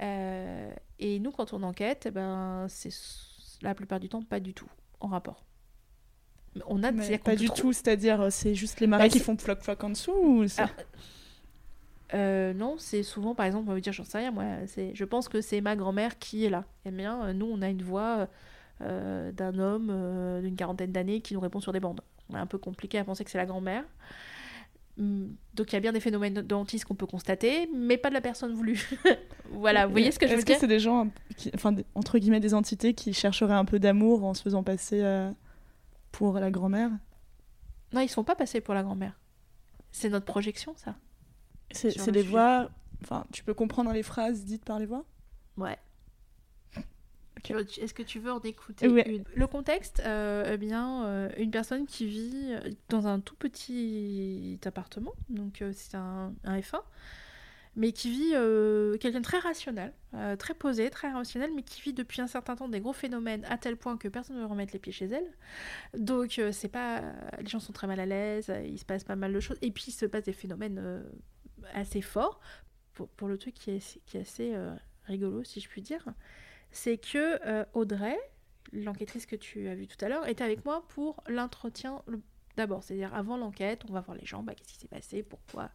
Euh, 0.00 0.70
et 0.98 1.18
nous, 1.20 1.30
quand 1.30 1.54
on 1.54 1.62
enquête, 1.62 2.08
ben, 2.12 2.66
c'est 2.68 2.90
la 3.62 3.74
plupart 3.74 3.98
du 3.98 4.10
temps 4.10 4.22
pas 4.22 4.40
du 4.40 4.52
tout 4.52 4.68
en 5.00 5.08
rapport. 5.08 5.42
On 6.66 6.82
a 6.82 6.92
Mais 6.92 7.16
pas 7.18 7.34
du 7.34 7.46
trouve- 7.46 7.58
tout, 7.58 7.72
c'est-à-dire 7.72 8.20
euh, 8.20 8.30
c'est 8.30 8.54
juste 8.54 8.80
les 8.80 8.86
marais 8.86 9.04
Bah, 9.04 9.08
qui 9.08 9.18
font 9.18 9.36
floc 9.38 9.60
floc 9.62 9.82
en 9.82 9.90
dessous 9.90 10.12
ou 10.12 10.44
Alors, 10.58 10.70
Euh, 12.14 12.52
non, 12.54 12.76
c'est 12.78 13.02
souvent, 13.02 13.34
par 13.34 13.46
exemple, 13.46 13.64
on 13.66 13.70
va 13.70 13.74
me 13.76 13.80
dire, 13.80 13.92
j'en 13.92 14.04
sais 14.04 14.18
rien, 14.18 14.30
moi, 14.30 14.44
c'est, 14.66 14.94
je 14.94 15.04
pense 15.04 15.28
que 15.28 15.40
c'est 15.40 15.60
ma 15.60 15.76
grand-mère 15.76 16.18
qui 16.18 16.44
est 16.44 16.50
là. 16.50 16.64
Eh 16.84 16.90
bien, 16.90 17.32
nous, 17.34 17.46
on 17.46 17.60
a 17.62 17.68
une 17.68 17.82
voix 17.82 18.28
euh, 18.82 19.32
d'un 19.32 19.58
homme 19.58 19.88
euh, 19.90 20.40
d'une 20.40 20.56
quarantaine 20.56 20.92
d'années 20.92 21.20
qui 21.20 21.34
nous 21.34 21.40
répond 21.40 21.60
sur 21.60 21.72
des 21.72 21.80
bandes. 21.80 22.00
On 22.30 22.36
est 22.36 22.40
un 22.40 22.46
peu 22.46 22.58
compliqué 22.58 22.98
à 22.98 23.04
penser 23.04 23.24
que 23.24 23.30
c'est 23.30 23.38
la 23.38 23.46
grand-mère. 23.46 23.84
Hum, 24.98 25.34
Donc, 25.54 25.72
il 25.72 25.74
y 25.74 25.76
a 25.76 25.80
bien 25.80 25.92
des 25.92 26.00
phénomènes 26.00 26.34
de 26.34 26.54
hantis 26.54 26.80
qu'on 26.80 26.94
peut 26.94 27.06
constater, 27.06 27.68
mais 27.74 27.96
pas 27.96 28.08
de 28.08 28.14
la 28.14 28.20
personne 28.20 28.52
voulue. 28.52 28.88
voilà, 29.50 29.86
vous 29.86 29.92
voyez 29.92 30.10
ce 30.10 30.18
que 30.18 30.26
je 30.26 30.32
veux 30.32 30.38
Est-ce 30.38 30.46
dire 30.46 30.56
que 30.56 30.60
c'est 30.60 30.66
des 30.66 30.80
gens, 30.80 31.08
qui, 31.36 31.50
enfin, 31.54 31.74
entre 31.94 32.18
guillemets, 32.18 32.40
des 32.40 32.54
entités 32.54 32.94
qui 32.94 33.12
chercheraient 33.12 33.54
un 33.54 33.64
peu 33.64 33.78
d'amour 33.78 34.24
en 34.24 34.34
se 34.34 34.42
faisant 34.42 34.62
passer 34.62 35.02
euh, 35.02 35.30
pour 36.12 36.38
la 36.38 36.50
grand-mère? 36.50 36.90
Non, 37.92 38.00
ils 38.00 38.08
sont 38.08 38.24
pas 38.24 38.36
passés 38.36 38.60
pour 38.60 38.74
la 38.74 38.82
grand-mère. 38.82 39.18
C'est 39.90 40.10
notre 40.10 40.26
projection, 40.26 40.74
ça. 40.76 40.96
C'est 41.70 42.10
des 42.10 42.22
voix. 42.22 42.70
Enfin, 43.02 43.24
tu 43.32 43.44
peux 43.44 43.54
comprendre 43.54 43.92
les 43.92 44.02
phrases 44.02 44.44
dites 44.44 44.64
par 44.64 44.78
les 44.78 44.86
voix? 44.86 45.04
Ouais. 45.56 45.78
Est-ce 47.44 47.94
que 47.94 48.02
tu 48.02 48.18
veux 48.18 48.32
en 48.32 48.40
écouter 48.40 48.88
Ouais. 48.88 49.08
une? 49.08 49.24
Le 49.34 49.46
contexte, 49.46 50.00
euh, 50.04 50.50
eh 50.52 50.56
bien, 50.56 51.04
euh, 51.06 51.28
une 51.36 51.50
personne 51.50 51.86
qui 51.86 52.06
vit 52.06 52.52
euh, 52.52 52.70
dans 52.88 53.06
un 53.06 53.20
tout 53.20 53.36
petit 53.36 54.58
appartement, 54.64 55.14
donc 55.28 55.62
euh, 55.62 55.72
c'est 55.74 55.94
un, 55.94 56.34
un 56.44 56.58
F1, 56.58 56.80
mais 57.76 57.92
qui 57.92 58.10
vit 58.10 58.32
quelqu'un 58.98 59.20
de 59.20 59.24
très 59.24 59.38
rationnel, 59.38 59.92
très 60.38 60.54
posé, 60.54 60.90
très 60.90 61.12
rationnel, 61.12 61.50
mais 61.54 61.62
qui 61.62 61.80
vit 61.80 61.92
depuis 61.92 62.20
un 62.20 62.26
certain 62.26 62.56
temps 62.56 62.68
des 62.68 62.80
gros 62.80 62.92
phénomènes 62.92 63.44
à 63.44 63.56
tel 63.56 63.76
point 63.76 63.96
que 63.96 64.08
personne 64.08 64.34
ne 64.36 64.40
veut 64.40 64.46
remettre 64.46 64.72
les 64.72 64.80
pieds 64.80 64.92
chez 64.92 65.04
elle. 65.06 65.30
Donc 65.96 66.40
c'est 66.50 66.68
pas, 66.68 67.02
les 67.38 67.46
gens 67.46 67.60
sont 67.60 67.72
très 67.72 67.86
mal 67.86 68.00
à 68.00 68.06
l'aise, 68.06 68.52
il 68.64 68.78
se 68.78 68.84
passe 68.84 69.04
pas 69.04 69.14
mal 69.14 69.32
de 69.32 69.38
choses, 69.38 69.58
et 69.62 69.70
puis 69.70 69.84
il 69.88 69.92
se 69.92 70.06
passe 70.06 70.24
des 70.24 70.32
phénomènes 70.32 71.04
assez 71.72 72.00
forts. 72.02 72.40
Pour, 72.94 73.08
pour 73.10 73.28
le 73.28 73.38
truc 73.38 73.54
qui 73.54 73.70
est, 73.70 74.00
qui 74.06 74.16
est 74.16 74.22
assez 74.22 74.56
rigolo, 75.04 75.44
si 75.44 75.60
je 75.60 75.68
puis 75.68 75.80
dire, 75.82 76.04
c'est 76.70 76.98
que 76.98 77.38
euh, 77.46 77.64
Audrey, 77.74 78.16
l'enquêtrice 78.72 79.26
que 79.26 79.36
tu 79.36 79.68
as 79.68 79.74
vue 79.74 79.86
tout 79.86 80.02
à 80.04 80.08
l'heure, 80.08 80.28
était 80.28 80.44
avec 80.44 80.64
moi 80.64 80.86
pour 80.88 81.22
l'entretien 81.28 82.02
le- 82.06 82.20
d'abord, 82.56 82.82
c'est-à-dire 82.82 83.14
avant 83.14 83.36
l'enquête, 83.36 83.82
on 83.88 83.92
va 83.92 84.00
voir 84.00 84.16
les 84.16 84.26
gens, 84.26 84.42
bah, 84.42 84.54
qu'est-ce 84.54 84.72
qui 84.72 84.78
s'est 84.78 84.88
passé, 84.88 85.22
pourquoi. 85.22 85.70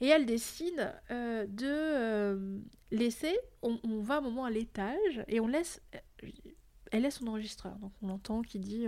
Et 0.00 0.06
elle 0.08 0.26
décide 0.26 0.92
euh, 1.10 1.46
de 1.46 1.66
euh, 1.66 2.58
laisser, 2.90 3.36
on, 3.62 3.78
va 4.00 4.18
un 4.18 4.20
moment 4.20 4.44
à 4.44 4.50
l'étage 4.50 5.24
et 5.26 5.40
on 5.40 5.48
laisse, 5.48 5.82
elle 6.92 7.02
laisse 7.02 7.16
son 7.16 7.26
enregistreur, 7.26 7.76
donc 7.76 7.92
on 8.00 8.08
l'entend 8.08 8.42
qui 8.42 8.58
dit 8.58 8.86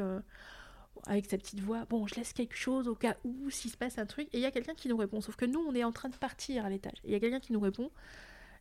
avec 1.06 1.26
sa 1.26 1.36
petite 1.38 1.60
voix, 1.60 1.84
bon, 1.86 2.06
je 2.06 2.14
laisse 2.14 2.32
quelque 2.32 2.56
chose 2.56 2.88
au 2.88 2.94
cas 2.94 3.16
où 3.24 3.50
s'il 3.50 3.70
se 3.70 3.76
passe 3.76 3.98
un 3.98 4.06
truc, 4.06 4.28
et 4.32 4.38
il 4.38 4.40
y 4.40 4.46
a 4.46 4.50
quelqu'un 4.50 4.74
qui 4.74 4.88
nous 4.88 4.96
répond, 4.96 5.20
sauf 5.20 5.36
que 5.36 5.44
nous, 5.44 5.60
on 5.60 5.74
est 5.74 5.84
en 5.84 5.92
train 5.92 6.08
de 6.08 6.16
partir 6.16 6.64
à 6.64 6.70
l'étage, 6.70 6.98
il 7.04 7.10
y 7.10 7.14
a 7.14 7.20
quelqu'un 7.20 7.40
qui 7.40 7.52
nous 7.52 7.60
répond, 7.60 7.90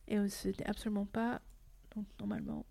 et 0.08 0.28
ce 0.28 0.48
n'est 0.48 0.66
absolument 0.66 1.06
pas, 1.06 1.40
donc 1.94 2.06
normalement, 2.18 2.64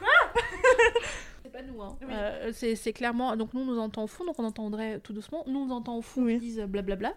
C'est 1.42 1.52
pas 1.52 1.62
nous, 1.62 1.80
hein. 1.82 1.96
Euh, 2.10 2.50
c'est 2.52 2.74
c'est 2.76 2.92
clairement. 2.92 3.36
Donc, 3.36 3.54
nous, 3.54 3.60
on 3.60 3.64
nous 3.64 3.78
entend 3.78 4.04
au 4.04 4.06
fond, 4.06 4.24
donc 4.24 4.38
on 4.38 4.44
entendrait 4.44 5.00
tout 5.00 5.12
doucement. 5.12 5.44
Nous, 5.46 5.58
on 5.60 5.66
nous 5.66 5.72
entend 5.74 5.96
au 5.96 6.02
fond, 6.02 6.22
Oui. 6.24 6.34
ils 6.34 6.40
disent 6.40 6.60
euh, 6.60 6.66
blablabla. 6.66 7.14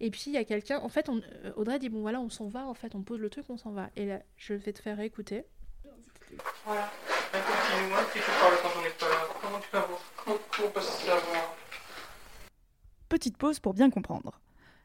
Et 0.00 0.10
puis, 0.10 0.24
il 0.26 0.32
y 0.32 0.36
a 0.36 0.44
quelqu'un. 0.44 0.78
En 0.78 0.88
fait, 0.88 1.08
on, 1.08 1.18
euh, 1.44 1.52
Audrey 1.56 1.78
dit 1.78 1.88
Bon, 1.88 2.00
voilà, 2.00 2.20
on 2.20 2.30
s'en 2.30 2.48
va, 2.48 2.66
en 2.66 2.74
fait, 2.74 2.94
on 2.94 3.02
pose 3.02 3.20
le 3.20 3.28
truc, 3.30 3.44
on 3.48 3.56
s'en 3.56 3.72
va. 3.72 3.90
Et 3.96 4.06
là, 4.06 4.20
je 4.36 4.54
vais 4.54 4.72
te 4.72 4.80
faire 4.80 5.00
écouter. 5.00 5.44
Voilà. 6.64 6.90
Continue-moi, 7.32 7.98
si 8.12 8.18
tu 8.18 8.24
parles 8.40 8.54
quand 8.62 8.70
on 8.78 8.82
n'est 8.82 8.90
pas 8.90 9.08
là. 9.08 9.26
Comment 9.42 9.58
tu 9.60 9.68
voir? 9.70 10.15
Comment 10.26 10.38
on 10.64 10.70
peut 10.70 10.80
savoir 10.80 11.54
Petite 13.08 13.36
pause 13.36 13.60
pour 13.60 13.74
bien 13.74 13.90
comprendre. 13.90 14.40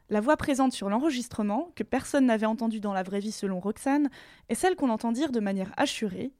La 0.08 0.20
voix 0.20 0.36
présente 0.36 0.72
sur 0.72 0.88
l'enregistrement, 0.88 1.72
que 1.74 1.82
personne 1.82 2.26
n'avait 2.26 2.46
entendue 2.46 2.78
dans 2.78 2.92
la 2.92 3.02
vraie 3.02 3.18
vie 3.18 3.32
selon 3.32 3.58
Roxane, 3.58 4.08
est 4.48 4.54
celle 4.54 4.76
qu'on 4.76 4.88
entend 4.88 5.10
dire 5.10 5.32
de 5.32 5.40
manière 5.40 5.72
assurée 5.76 6.32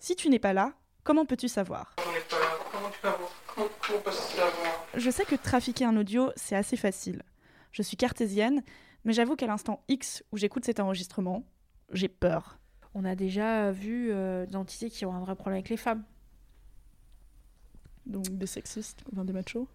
Si 0.00 0.16
tu 0.16 0.28
n'es 0.28 0.40
pas 0.40 0.52
là, 0.52 0.72
comment 1.04 1.24
peux-tu 1.24 1.46
savoir? 1.46 1.94
Quand 1.96 2.02
on 2.08 2.12
n'est 2.12 2.18
pas 2.18 2.38
là. 2.40 2.46
Comment 2.72 2.90
tu 2.90 3.00
vas 3.00 3.10
voir 3.10 3.30
Comment 3.54 3.68
on 3.96 4.00
peut 4.00 4.10
savoir 4.10 4.52
Je 4.94 5.10
sais 5.10 5.24
que 5.24 5.36
trafiquer 5.36 5.84
un 5.84 5.96
audio, 5.96 6.32
c'est 6.34 6.56
assez 6.56 6.76
facile. 6.76 7.22
Je 7.70 7.82
suis 7.82 7.96
cartésienne, 7.96 8.64
mais 9.04 9.12
j'avoue 9.12 9.36
qu'à 9.36 9.46
l'instant 9.46 9.84
X 9.86 10.24
où 10.32 10.36
j'écoute 10.36 10.64
cet 10.64 10.80
enregistrement, 10.80 11.44
j'ai 11.92 12.08
peur. 12.08 12.58
On 12.94 13.04
a 13.04 13.14
déjà 13.14 13.70
vu 13.70 14.10
euh, 14.10 14.46
des 14.46 14.56
entités 14.56 14.90
qui 14.90 15.06
ont 15.06 15.14
un 15.14 15.20
vrai 15.20 15.36
problème 15.36 15.58
avec 15.58 15.68
les 15.68 15.76
femmes. 15.76 16.02
Donc 18.08 18.28
des 18.28 18.46
sexistes, 18.46 19.04
enfin 19.12 19.24
des 19.24 19.32
machos. 19.32 19.68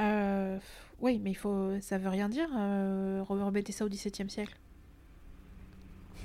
Euh, 0.00 0.58
oui, 1.00 1.20
mais 1.22 1.30
il 1.32 1.34
faut, 1.36 1.78
ça 1.80 1.98
veut 1.98 2.08
rien 2.08 2.28
dire. 2.28 2.48
Euh, 2.56 3.22
remettez 3.28 3.72
ça 3.72 3.84
au 3.84 3.88
XVIIe 3.88 4.30
siècle. 4.30 4.56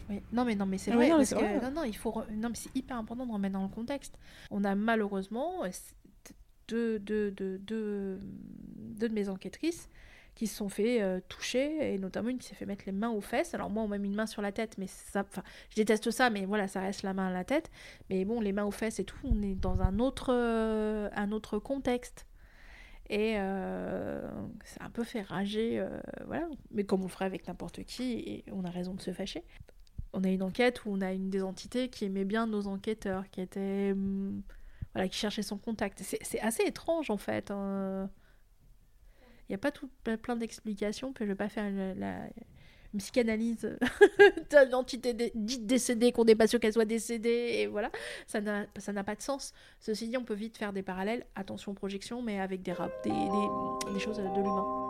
Oui. 0.10 0.22
Non 0.34 0.44
mais 0.44 0.56
non 0.56 0.66
mais 0.66 0.78
c'est 0.80 0.92
Ah 0.92 0.96
vrai, 0.96 1.10
non, 1.10 1.18
mais 1.18 1.18
parce 1.20 1.30
c'est 1.30 1.36
que- 1.36 1.42
vrai. 1.42 1.62
non 1.62 1.72
non 1.72 1.84
il 1.84 1.96
faut 1.96 2.10
re- 2.12 2.32
non 2.34 2.50
mais 2.50 2.56
c'est 2.56 2.76
hyper 2.76 2.98
important 2.98 3.28
de 3.28 3.32
remettre 3.32 3.54
dans 3.54 3.62
le 3.64 3.70
contexte. 3.70 4.18
On 4.50 4.64
a 4.64 4.74
malheureusement 4.74 5.62
deux, 6.68 6.98
deux, 7.00 7.30
deux, 7.32 7.60
deux 7.60 8.20
de 9.00 9.08
mes 9.14 9.30
enquêtrices 9.30 9.88
qui 10.40 10.48
se 10.48 10.56
sont 10.56 10.70
fait 10.70 11.02
euh, 11.02 11.20
toucher, 11.28 11.94
et 11.94 11.98
notamment 11.98 12.30
une 12.30 12.38
qui 12.38 12.48
s'est 12.48 12.56
fait 12.56 12.66
mettre 12.66 12.86
les 12.86 12.94
mains 12.94 13.10
aux 13.10 13.20
fesses. 13.20 13.54
Alors 13.54 13.70
moi, 13.70 13.84
on 13.84 13.90
m'a 13.90 13.98
mis 13.98 14.08
une 14.08 14.16
main 14.16 14.26
sur 14.26 14.42
la 14.42 14.54
tête, 14.54 14.78
mais 14.78 14.88
ça, 14.88 15.26
enfin, 15.28 15.44
je 15.70 15.76
déteste 15.76 16.12
ça, 16.12 16.30
mais 16.30 16.46
voilà, 16.46 16.70
ça 16.70 16.80
reste 16.80 17.04
la 17.04 17.14
main 17.14 17.28
à 17.28 17.34
la 17.34 17.44
tête. 17.44 17.70
Mais 18.10 18.24
bon, 18.24 18.40
les 18.40 18.54
mains 18.54 18.64
aux 18.64 18.72
fesses 18.72 19.00
et 19.00 19.04
tout, 19.04 19.18
on 19.26 19.42
est 19.42 19.54
dans 19.56 19.82
un 19.82 20.00
autre, 20.00 20.30
euh, 20.32 21.10
un 21.14 21.34
autre 21.34 21.60
contexte. 21.60 22.26
Et 23.10 23.34
euh, 23.38 24.22
ça 24.64 24.82
a 24.82 24.86
un 24.86 24.90
peu 24.90 25.04
fait 25.04 25.24
rager, 25.24 25.78
euh, 25.78 25.90
voilà. 26.26 26.48
Mais 26.72 26.86
comme 26.86 27.02
on 27.02 27.08
le 27.08 27.10
ferait 27.10 27.26
avec 27.26 27.46
n'importe 27.46 27.84
qui, 27.84 28.14
et 28.14 28.46
on 28.54 28.64
a 28.64 28.70
raison 28.70 28.94
de 28.94 29.02
se 29.02 29.12
fâcher. 29.12 29.44
On 30.14 30.24
a 30.24 30.30
une 30.30 30.42
enquête 30.42 30.86
où 30.86 30.92
on 30.94 31.02
a 31.02 31.12
une 31.12 31.30
des 31.30 31.44
entités 31.44 31.90
qui 31.90 32.06
aimait 32.06 32.24
bien 32.24 32.48
nos 32.48 32.68
enquêteurs, 32.68 33.30
qui 33.30 33.42
était, 33.42 33.92
hum, 33.92 34.42
voilà, 34.94 35.10
qui 35.10 35.18
cherchait 35.18 35.42
son 35.42 35.58
contact. 35.58 36.00
C'est 36.02 36.40
assez 36.40 36.64
étrange 36.64 37.10
en 37.10 37.18
fait. 37.18 37.52
hein. 37.52 38.10
Il 39.50 39.54
n'y 39.54 39.56
a 39.56 39.60
pas 39.60 39.72
tout, 39.72 39.90
plein 40.22 40.36
d'explications, 40.36 41.12
je 41.20 41.24
vais 41.26 41.36
pas 41.36 41.50
faire 41.50 41.72
la, 41.98 42.18
une 42.94 43.00
psychanalyse 43.00 43.78
d'une 44.52 44.76
entité 44.76 45.14
dé- 45.14 45.32
dite 45.34 45.66
décédée, 45.66 46.12
qu'on 46.12 46.24
n'est 46.26 46.36
pas 46.36 46.48
sûr 46.48 46.60
qu'elle 46.60 46.74
soit 46.74 46.86
décédée, 46.86 47.56
et 47.58 47.68
voilà, 47.68 47.92
ça 48.28 48.42
n'a 48.42 49.04
pas 49.04 49.16
de 49.16 49.22
sens. 49.22 49.54
Ceci 49.80 50.08
dit, 50.08 50.18
on 50.18 50.24
peut 50.24 50.34
vite 50.36 50.58
faire 50.58 50.72
des 50.74 50.84
parallèles, 50.84 51.26
attention 51.36 51.74
projection, 51.74 52.22
mais 52.22 52.40
avec 52.40 52.62
des, 52.62 52.74
rap- 52.74 52.92
des 53.04 54.00
choses 54.00 54.18
de 54.18 54.24
l'humain. 54.24 54.89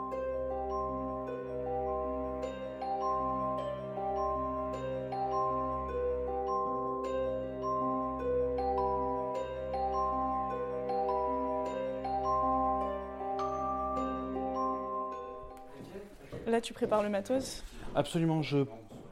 Là, 16.50 16.62
tu 16.62 16.74
prépares 16.74 17.04
le 17.04 17.10
matos. 17.10 17.64
Absolument, 17.96 18.42
je 18.42 18.66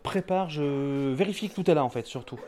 prépare, 0.03 0.49
je 0.49 1.13
vérifie 1.13 1.49
que 1.49 1.55
tout 1.55 1.69
est 1.69 1.73
là 1.75 1.83
en 1.83 1.89
fait, 1.89 2.05
surtout. 2.05 2.39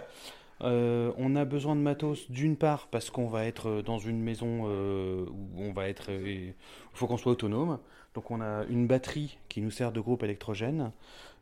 Euh, 0.62 1.12
on 1.18 1.36
a 1.36 1.46
besoin 1.46 1.76
de 1.76 1.82
matos 1.82 2.30
d'une 2.30 2.58
part 2.58 2.88
parce 2.88 3.10
qu'on 3.10 3.28
va 3.28 3.46
être 3.46 3.82
dans 3.82 3.98
une 4.00 4.22
maison 4.22 4.64
euh, 4.66 5.26
où 5.30 5.62
on 5.62 5.72
va 5.72 5.88
être, 5.88 6.10
euh, 6.10 6.48
il 6.50 6.54
faut 6.94 7.08
qu'on 7.08 7.18
soit 7.18 7.32
autonome. 7.32 7.80
Donc 8.14 8.32
on 8.32 8.42
a 8.42 8.66
une 8.66 8.88
batterie 8.88 9.38
qui 9.48 9.62
nous 9.62 9.72
sert 9.72 9.92
de 9.92 10.02
groupe 10.02 10.24
électrogène. 10.24 10.92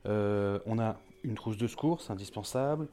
Euh, 0.05 0.59
on 0.65 0.77
a 0.77 0.97
une 1.23 1.35
trousse 1.35 1.57
de 1.57 1.67
secours, 1.67 2.01
c'est 2.01 2.11
indispensable. 2.11 2.87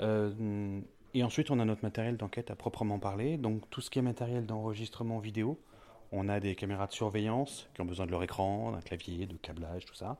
Euh, 0.00 0.80
et 1.14 1.24
ensuite 1.24 1.50
on 1.50 1.58
a 1.58 1.64
notre 1.64 1.82
matériel 1.82 2.16
d'enquête 2.16 2.50
à 2.50 2.56
proprement 2.56 2.98
parler. 2.98 3.36
Donc 3.36 3.62
tout 3.70 3.80
ce 3.80 3.90
qui 3.90 3.98
est 3.98 4.02
matériel 4.02 4.46
d'enregistrement 4.46 5.18
vidéo. 5.18 5.58
On 6.12 6.28
a 6.28 6.40
des 6.40 6.54
caméras 6.54 6.86
de 6.86 6.92
surveillance 6.92 7.68
qui 7.74 7.80
ont 7.80 7.84
besoin 7.84 8.06
de 8.06 8.10
leur 8.10 8.22
écran, 8.22 8.72
d'un 8.72 8.80
clavier, 8.80 9.26
de 9.26 9.36
câblage, 9.36 9.84
tout 9.84 9.94
ça. 9.94 10.18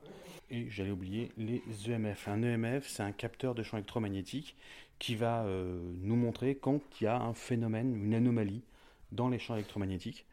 Et 0.49 0.69
j'allais 0.69 0.91
oublier 0.91 1.31
les 1.37 1.61
EMF. 1.87 2.27
Un 2.27 2.43
EMF, 2.43 2.87
c'est 2.87 3.03
un 3.03 3.11
capteur 3.11 3.55
de 3.55 3.63
champ 3.63 3.77
électromagnétique 3.77 4.55
qui 4.99 5.15
va 5.15 5.43
euh, 5.43 5.79
nous 6.01 6.15
montrer 6.15 6.55
quand 6.55 6.79
il 6.99 7.05
y 7.05 7.07
a 7.07 7.17
un 7.17 7.33
phénomène, 7.33 7.95
une 7.95 8.13
anomalie 8.13 8.63
dans 9.11 9.29
les 9.29 9.39
champs 9.39 9.55
électromagnétiques. 9.55 10.25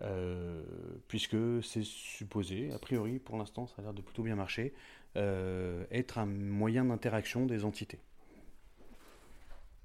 Euh, 0.00 0.62
puisque 1.06 1.36
c'est 1.62 1.84
supposé, 1.84 2.72
a 2.72 2.78
priori 2.78 3.18
pour 3.18 3.36
l'instant 3.36 3.66
ça 3.66 3.74
a 3.78 3.82
l'air 3.82 3.92
de 3.92 4.00
plutôt 4.00 4.22
bien 4.22 4.34
marcher, 4.34 4.72
euh, 5.16 5.84
être 5.90 6.18
un 6.18 6.24
moyen 6.24 6.86
d'interaction 6.86 7.44
des 7.44 7.64
entités. 7.64 7.98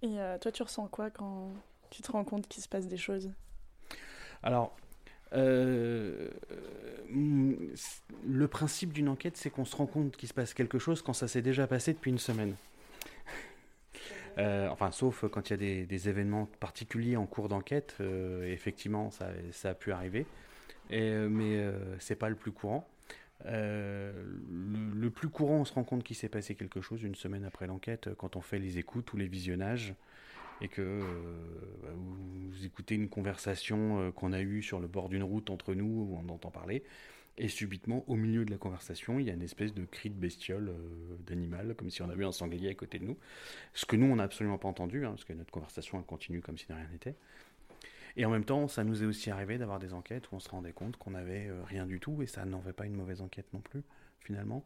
Et 0.02 0.16
toi, 0.40 0.52
tu 0.52 0.62
ressens 0.62 0.88
quoi 0.88 1.10
quand 1.10 1.52
tu 1.90 2.04
te 2.04 2.12
rends 2.12 2.24
compte 2.24 2.48
qu'il 2.48 2.62
se 2.62 2.70
passe 2.70 2.88
des 2.88 2.98
choses? 2.98 3.32
Alors, 4.44 4.76
euh, 5.34 6.30
euh, 7.12 7.76
le 8.26 8.48
principe 8.48 8.94
d'une 8.94 9.10
enquête, 9.10 9.38
c'est 9.38 9.50
qu'on 9.50 9.66
se 9.66 9.76
rend 9.76 9.86
compte 9.86 10.16
qu'il 10.16 10.30
se 10.30 10.34
passe 10.34 10.54
quelque 10.54 10.80
chose 10.80 11.02
quand 11.02 11.14
ça 11.14 11.28
s'est 11.28 11.42
déjà 11.42 11.68
passé 11.68 11.94
depuis 11.94 12.12
une 12.12 12.20
semaine. 12.20 12.56
Euh, 14.40 14.68
enfin, 14.70 14.92
sauf 14.92 15.26
quand 15.32 15.50
il 15.50 15.54
y 15.54 15.56
a 15.56 15.58
des, 15.58 15.86
des 15.88 16.10
événements 16.10 16.48
particuliers 16.60 17.18
en 17.18 17.26
cours 17.26 17.50
d'enquête, 17.50 17.96
euh, 18.02 18.46
effectivement, 18.54 19.10
ça, 19.10 19.30
ça 19.52 19.72
a 19.72 19.74
pu 19.74 19.92
arriver. 19.92 20.28
Et, 20.92 21.10
mais 21.10 21.60
c'est 21.98 22.16
pas 22.16 22.30
le 22.30 22.36
plus 22.36 22.52
courant. 22.52 22.88
Le, 23.46 24.14
le 24.94 25.10
plus 25.10 25.30
courant, 25.30 25.56
on 25.56 25.66
se 25.66 25.74
rend 25.74 25.84
compte 25.84 26.04
qu'il 26.04 26.16
s'est 26.16 26.30
passé 26.30 26.54
quelque 26.54 26.82
chose 26.82 27.02
une 27.02 27.16
semaine 27.16 27.46
après 27.46 27.66
l'enquête, 27.66 28.14
quand 28.14 28.36
on 28.36 28.42
fait 28.42 28.60
les 28.60 28.78
écoutes 28.78 29.12
ou 29.12 29.18
les 29.18 29.26
visionnages, 29.26 29.96
et 30.62 30.68
que 30.68 30.82
euh, 30.82 31.02
bah, 31.82 31.90
vous, 31.94 32.66
écoutez 32.66 32.96
une 32.96 33.10
conversation 33.10 34.02
euh, 34.02 34.12
qu'on 34.12 34.34
a 34.34 34.42
eue 34.42 34.62
sur 34.62 34.80
le 34.80 34.88
bord 34.88 35.10
d'une 35.10 35.24
route 35.24 35.50
entre 35.50 35.74
nous, 35.74 35.86
où 35.86 36.20
on 36.22 36.30
entend 36.30 36.52
parler, 36.52 36.84
et 37.38 37.48
subitement, 37.48 38.04
au 38.08 38.16
milieu 38.16 38.46
de 38.46 38.52
la 38.52 38.58
conversation, 38.58 39.20
il 39.20 39.28
y 39.28 39.30
a 39.30 39.34
une 39.34 39.44
espèce 39.44 39.74
de 39.74 39.86
cri 39.86 40.10
de 40.10 40.16
bestiole, 40.16 40.70
euh, 40.70 41.18
d'animal, 41.28 41.76
comme 41.76 41.90
si 41.90 42.02
on 42.02 42.10
avait 42.10 42.26
un 42.26 42.32
sanglier 42.32 42.70
à 42.70 42.74
côté 42.74 42.98
de 42.98 43.06
nous. 43.06 43.18
Ce 43.74 43.86
que 43.86 43.96
nous, 43.96 44.08
on 44.08 44.16
n'a 44.16 44.24
absolument 44.24 44.58
pas 44.58 44.68
entendu, 44.68 45.06
hein, 45.06 45.12
parce 45.12 45.26
que 45.26 45.34
notre 45.34 45.52
conversation, 45.52 46.02
continue 46.02 46.42
comme 46.42 46.58
si 46.58 46.66
de 46.68 46.74
rien 46.74 46.88
n'était. 46.92 47.16
Et 48.16 48.26
en 48.26 48.32
même 48.32 48.46
temps, 48.46 48.68
ça 48.68 48.84
nous 48.84 49.04
est 49.04 49.06
aussi 49.06 49.30
arrivé 49.30 49.60
d'avoir 49.60 49.78
des 49.78 49.94
enquêtes 49.94 50.32
où 50.32 50.36
on 50.36 50.40
se 50.40 50.50
rendait 50.50 50.74
compte 50.74 50.98
qu'on 50.98 51.12
n'avait 51.12 51.52
rien 51.66 51.86
du 51.86 52.00
tout, 52.00 52.24
et 52.24 52.26
ça 52.28 52.46
n'en 52.46 52.62
fait 52.62 52.74
pas 52.74 52.88
une 52.88 52.96
mauvaise 52.96 53.22
enquête 53.22 53.46
non 53.54 53.60
plus, 53.60 53.84
finalement. 54.20 54.66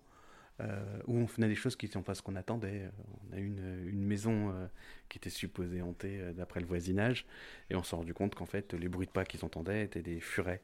Euh, 0.60 0.84
où 1.08 1.18
on 1.18 1.28
faisait 1.28 1.48
des 1.48 1.56
choses 1.56 1.76
qui 1.76 1.88
n'étaient 1.88 2.00
pas 2.02 2.14
ce 2.14 2.22
qu'on 2.22 2.36
attendait. 2.36 2.84
On 3.30 3.36
a 3.36 3.40
eu 3.40 3.48
une, 3.48 3.88
une 3.88 4.06
maison 4.06 4.50
euh, 4.50 4.68
qui 5.10 5.18
était 5.18 5.30
supposée 5.30 5.82
hantée 5.82 6.20
euh, 6.20 6.34
d'après 6.34 6.60
le 6.60 6.68
voisinage, 6.68 7.26
et 7.70 7.76
on 7.76 7.84
s'est 7.84 7.96
rendu 7.96 8.14
compte 8.14 8.36
qu'en 8.36 8.46
fait, 8.46 8.74
les 8.74 8.88
bruits 8.88 9.08
de 9.08 9.12
pas 9.12 9.26
qu'ils 9.26 9.44
entendaient 9.44 9.84
étaient 9.84 10.04
des 10.04 10.20
furets 10.20 10.62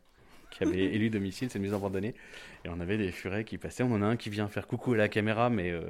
qui 0.52 0.64
avaient 0.64 0.86
élu 0.96 1.10
domicile, 1.10 1.50
c'est 1.50 1.58
une 1.58 1.64
maison 1.64 1.78
abandonnée, 1.78 2.16
et 2.64 2.70
on 2.70 2.80
avait 2.80 2.98
des 2.98 3.12
furets 3.12 3.44
qui 3.44 3.58
passaient. 3.58 3.84
On 3.84 3.92
en 3.92 4.02
a 4.02 4.06
un 4.06 4.18
qui 4.18 4.30
vient 4.30 4.48
faire 4.48 4.68
coucou 4.68 4.94
à 4.94 4.98
la 4.98 5.10
caméra, 5.10 5.50
mais 5.50 5.72
euh, 5.72 5.82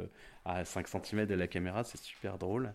à 0.46 0.64
5 0.64 0.88
cm 0.88 1.26
de 1.26 1.36
la 1.36 1.48
caméra, 1.48 1.84
c'est 1.84 2.00
super 2.00 2.38
drôle. 2.38 2.74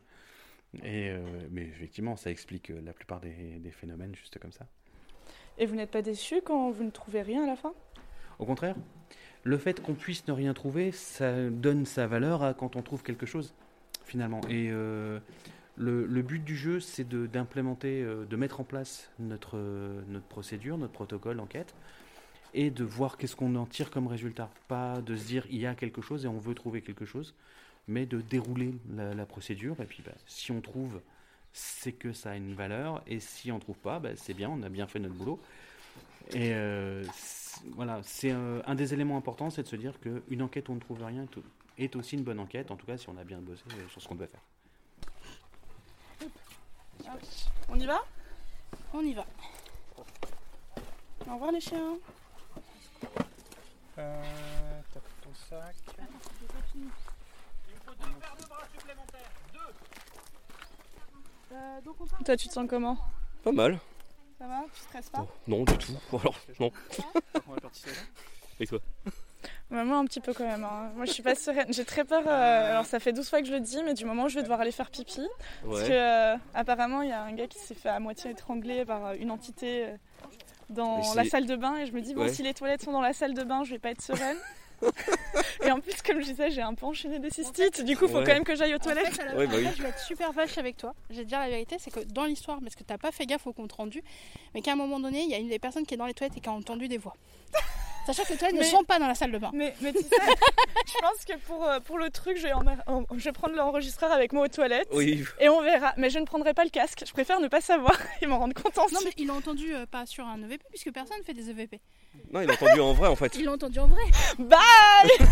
Et, 0.83 1.11
euh, 1.11 1.21
mais 1.51 1.63
effectivement, 1.63 2.17
ça 2.17 2.31
explique 2.31 2.73
la 2.85 2.93
plupart 2.93 3.21
des, 3.21 3.59
des 3.59 3.71
phénomènes 3.71 4.15
juste 4.15 4.39
comme 4.39 4.53
ça. 4.53 4.67
Et 5.59 5.67
vous 5.67 5.75
n'êtes 5.75 5.91
pas 5.91 6.03
déçu 6.03 6.41
quand 6.43 6.71
vous 6.71 6.85
ne 6.85 6.91
trouvez 6.91 7.23
rien 7.23 7.45
à 7.45 7.47
la 7.47 7.57
fin? 7.57 7.75
Au 8.39 8.47
contraire, 8.47 8.77
le 9.45 9.59
fait 9.59 9.83
qu'on 9.83 9.95
puisse 9.95 10.27
ne 10.29 10.33
rien 10.33 10.55
trouver, 10.55 10.93
ça 10.93 11.51
donne 11.51 11.85
sa 11.85 12.07
valeur 12.07 12.43
à 12.43 12.55
quand 12.55 12.77
on 12.77 12.83
trouve 12.83 13.03
quelque 13.03 13.27
chose, 13.27 13.55
finalement. 14.05 14.41
Et 14.49 14.69
euh, 14.71 15.19
le, 15.77 16.23
but 16.23 16.43
du 16.45 16.57
jeu, 16.57 16.81
c'est 16.81 17.09
d'implémenter, 17.09 18.03
euh, 18.03 18.25
de 18.25 18.37
mettre 18.37 18.61
en 18.61 18.65
place 18.65 19.11
notre, 19.19 19.57
euh, 19.57 20.01
notre 20.09 20.27
procédure, 20.27 20.79
notre 20.79 20.93
protocole 20.93 21.39
d'enquête, 21.39 21.75
et 22.55 22.71
de 22.71 22.85
voir 22.85 23.17
qu'est-ce 23.17 23.35
qu'on 23.35 23.55
en 23.57 23.67
tire 23.67 23.91
comme 23.91 24.07
résultat. 24.07 24.49
Pas 24.69 25.01
de 25.01 25.17
se 25.17 25.27
dire 25.27 25.47
il 25.51 25.59
y 25.59 25.67
a 25.67 25.75
quelque 25.75 26.03
chose 26.03 26.25
et 26.25 26.29
on 26.29 26.39
veut 26.39 26.55
trouver 26.55 26.83
quelque 26.83 27.07
chose, 27.07 27.35
mais 27.89 28.07
de 28.07 28.21
dérouler 28.21 28.75
la, 28.95 29.27
procédure. 29.27 29.81
Et 29.81 29.87
puis, 29.87 30.03
bah, 30.05 30.13
si 30.27 30.53
on 30.53 30.61
trouve, 30.61 31.01
c'est 31.53 31.93
que 31.93 32.13
ça 32.13 32.31
a 32.31 32.37
une 32.37 32.55
valeur, 32.55 33.03
et 33.09 33.19
si 33.19 33.51
on 33.51 33.59
trouve 33.59 33.79
pas, 33.79 33.99
bah, 33.99 34.11
c'est 34.15 34.35
bien, 34.35 34.51
on 34.51 34.63
a 34.63 34.69
bien 34.69 34.87
fait 34.87 35.01
notre 35.01 35.15
boulot. 35.15 35.41
Et 36.31 36.53
euh, 36.55 37.05
voilà, 37.75 38.01
c'est 38.03 38.33
euh, 38.33 38.63
un 38.67 38.75
des 38.75 38.95
éléments 38.95 39.17
importants, 39.17 39.51
c'est 39.51 39.63
de 39.63 39.69
se 39.69 39.77
dire 39.77 39.99
qu'une 40.01 40.43
enquête 40.43 40.69
où 40.69 40.73
on 40.73 40.77
ne 40.77 40.81
trouve 40.81 41.03
rien 41.05 41.27
est- 41.79 41.97
aussi 41.97 42.17
une 42.17 42.23
bonne 42.25 42.41
enquête, 42.41 42.71
en 42.71 42.77
tout 42.77 42.87
cas 42.87 42.97
si 42.97 43.09
on 43.09 43.17
a 43.19 43.25
bien 43.25 43.39
bossé 43.39 43.63
euh, 43.73 43.89
sur 43.89 44.01
ce 44.01 44.09
qu'on 44.09 44.15
doit 44.15 44.27
faire. 44.29 44.41
On 47.69 47.79
y 47.79 47.87
va? 47.87 48.03
On 48.95 49.01
y 49.03 49.13
va. 49.15 49.27
Au 51.29 51.35
revoir 51.35 51.53
les 51.53 51.61
chiens. 51.61 51.97
Euh, 53.99 54.23
t'as 54.93 55.01
ton 55.23 55.35
sac. 55.35 55.75
Toi, 62.25 62.37
tu 62.37 62.49
te 62.49 62.53
sens 62.53 62.67
comment? 62.69 62.97
Pas 63.43 63.53
mal. 63.53 63.79
Ça 64.43 64.49
va 64.49 64.65
Tu 64.75 64.81
stresses 64.81 65.11
pas 65.11 65.25
Non, 65.47 65.63
du 65.63 65.79
tout. 65.79 65.93
Alors, 66.19 66.35
non. 66.59 66.73
On 67.47 67.53
va 67.53 67.61
partir. 67.61 67.93
Et 68.59 68.67
toi 68.67 68.81
Bah, 69.71 69.85
Moi, 69.85 69.97
un 69.99 70.05
petit 70.05 70.21
peu 70.21 70.33
quand 70.35 70.45
même. 70.47 70.65
hein. 70.65 70.91
Moi, 70.97 71.05
je 71.05 71.13
suis 71.13 71.23
pas 71.23 71.37
sereine. 71.37 71.73
J'ai 71.73 71.85
très 71.85 72.05
peur. 72.05 72.25
euh, 72.27 72.71
alors, 72.73 72.85
ça 72.87 72.99
fait 72.99 73.13
12 73.13 73.29
fois 73.31 73.41
que 73.41 73.47
je 73.47 73.53
le 73.53 73.61
dis, 73.61 73.81
mais 73.85 73.95
du 73.95 74.05
moment 74.05 74.25
où 74.25 74.29
je 74.29 74.35
vais 74.35 74.43
devoir 74.43 74.61
aller 74.61 74.73
faire 74.73 74.91
pipi. 74.91 75.25
Parce 75.65 75.85
que, 75.85 75.93
euh, 75.93 76.37
apparemment, 76.55 77.03
il 77.03 77.11
y 77.11 77.13
a 77.13 77.23
un 77.23 77.33
gars 77.35 77.47
qui 77.47 77.59
s'est 77.61 77.77
fait 77.77 77.89
à 77.89 78.01
moitié 78.01 78.33
étrangler 78.33 78.85
par 78.85 79.07
euh, 79.07 79.15
une 79.17 79.31
entité 79.31 79.87
dans 80.71 81.01
la 81.15 81.25
salle 81.25 81.47
de 81.47 81.55
bain. 81.55 81.77
Et 81.77 81.87
je 81.87 81.93
me 81.93 82.01
dis, 82.01 82.13
bon, 82.15 82.23
Ouais. 82.23 82.33
si 82.33 82.43
les 82.43 82.53
toilettes 82.55 82.83
sont 82.83 82.93
dans 82.93 83.01
la 83.01 83.13
salle 83.13 83.35
de 83.35 83.45
bain, 83.45 83.63
je 83.63 83.71
vais 83.71 83.79
pas 83.79 83.91
être 83.91 84.03
sereine. 84.03 84.39
et 85.65 85.71
en 85.71 85.81
plus, 85.81 86.01
comme 86.03 86.21
je 86.21 86.27
disais, 86.27 86.51
j'ai 86.51 86.63
un 86.63 86.75
peu 86.75 86.87
enchaîné 86.87 87.19
des 87.19 87.31
cystites. 87.31 87.85
Du 87.85 87.97
coup, 87.97 88.09
faut 88.09 88.19
Ouais. 88.19 88.25
quand 88.25 88.33
même 88.33 88.45
que 88.45 88.55
j'aille 88.57 88.73
aux 88.75 88.77
En 88.77 88.81
toilettes. 88.81 89.15
fait, 89.15 89.35
Ouais, 89.37 89.47
bah 89.47 89.55
oui. 89.57 89.67
je 89.77 89.83
vais 89.83 89.89
être 89.89 89.99
super 90.01 90.33
vache 90.33 90.59
avec 90.59 90.77
toi. 90.77 90.95
Je 91.11 91.17
vais 91.17 91.23
te 91.23 91.29
dire 91.29 91.39
la 91.39 91.49
vérité, 91.49 91.77
c'est 91.79 91.91
que 91.91 92.01
dans 92.01 92.25
l'histoire, 92.25 92.59
parce 92.61 92.75
que 92.75 92.83
t'as 92.83 92.99
pas 92.99 93.13
fait 93.13 93.27
gaffe 93.27 93.47
au 93.47 93.53
compte 93.53 93.73
rendu, 93.73 94.03
mais 94.55 94.63
qu'à 94.63 94.73
un 94.73 94.77
moment 94.77 94.99
donné, 95.01 95.23
il 95.23 95.31
y 95.31 95.35
a 95.35 95.39
une 95.39 95.49
des 95.49 95.59
personnes 95.59 95.87
qui 95.87 95.95
est 95.95 95.99
dans 95.99 96.07
les 96.07 96.15
toilettes 96.15 96.37
et 96.37 96.41
qui 96.41 96.49
a 96.49 96.53
entendu 96.53 96.89
des 96.89 96.99
voix. 96.99 97.15
Sachant 98.07 98.25
que 98.25 98.35
toi, 98.37 98.49
ils 98.51 98.57
ne 98.59 98.63
sont 98.65 98.83
pas 98.85 98.99
dans 98.99 99.07
la 99.07 99.15
salle 99.15 99.31
de 99.31 99.39
bain. 99.39 99.51
Mais, 99.55 99.75
mais 99.81 99.93
tu 99.93 100.01
sais, 100.01 100.09
je 100.87 100.99
pense 101.01 101.25
que 101.25 101.37
pour, 101.47 101.65
euh, 101.65 101.79
pour 101.81 101.99
le 101.99 102.11
truc, 102.11 102.37
je 102.37 102.43
vais, 102.43 102.53
en- 102.53 102.65
en- 102.87 103.05
je 103.17 103.23
vais 103.25 103.33
prendre 103.33 103.55
l'enregistreur 103.55 104.11
avec 104.11 104.33
moi 104.33 104.45
aux 104.47 104.49
toilettes. 104.49 104.89
Oui. 104.93 105.25
Et 105.39 105.49
on 105.49 105.63
verra. 105.63 105.93
Mais 105.97 106.11
je 106.11 106.19
ne 106.19 106.25
prendrai 106.25 106.53
pas 106.53 106.65
le 106.65 106.71
casque. 106.71 107.05
Je 107.07 107.13
préfère 107.13 107.39
ne 107.41 107.49
pas 107.49 107.61
savoir 107.61 107.97
et 108.21 108.27
m'en 108.27 108.39
rendre 108.39 108.55
compte 108.61 108.77
ensuite. 108.77 108.93
Non, 108.99 109.01
mais 109.05 109.13
ils 109.19 109.27
l'ont 109.29 109.37
entendu 109.37 109.73
euh, 109.75 109.87
pas 109.87 110.05
sur 110.07 110.27
un 110.27 110.43
EVP, 110.43 110.65
puisque 110.71 110.93
personne 110.93 111.19
ne 111.19 111.23
fait 111.25 111.35
des 111.35 111.49
EVP. 111.51 111.81
Non, 112.33 112.41
il 112.41 112.51
a 112.51 112.55
entendu 112.55 112.81
en 112.81 112.93
vrai 112.93 113.09
en 113.09 113.17
fait. 113.17 113.37
Ils 113.37 113.45
l'ont 113.45 113.53
entendu 113.55 113.79
en 113.79 113.87
vrai. 113.87 114.03
Bye 114.39 115.29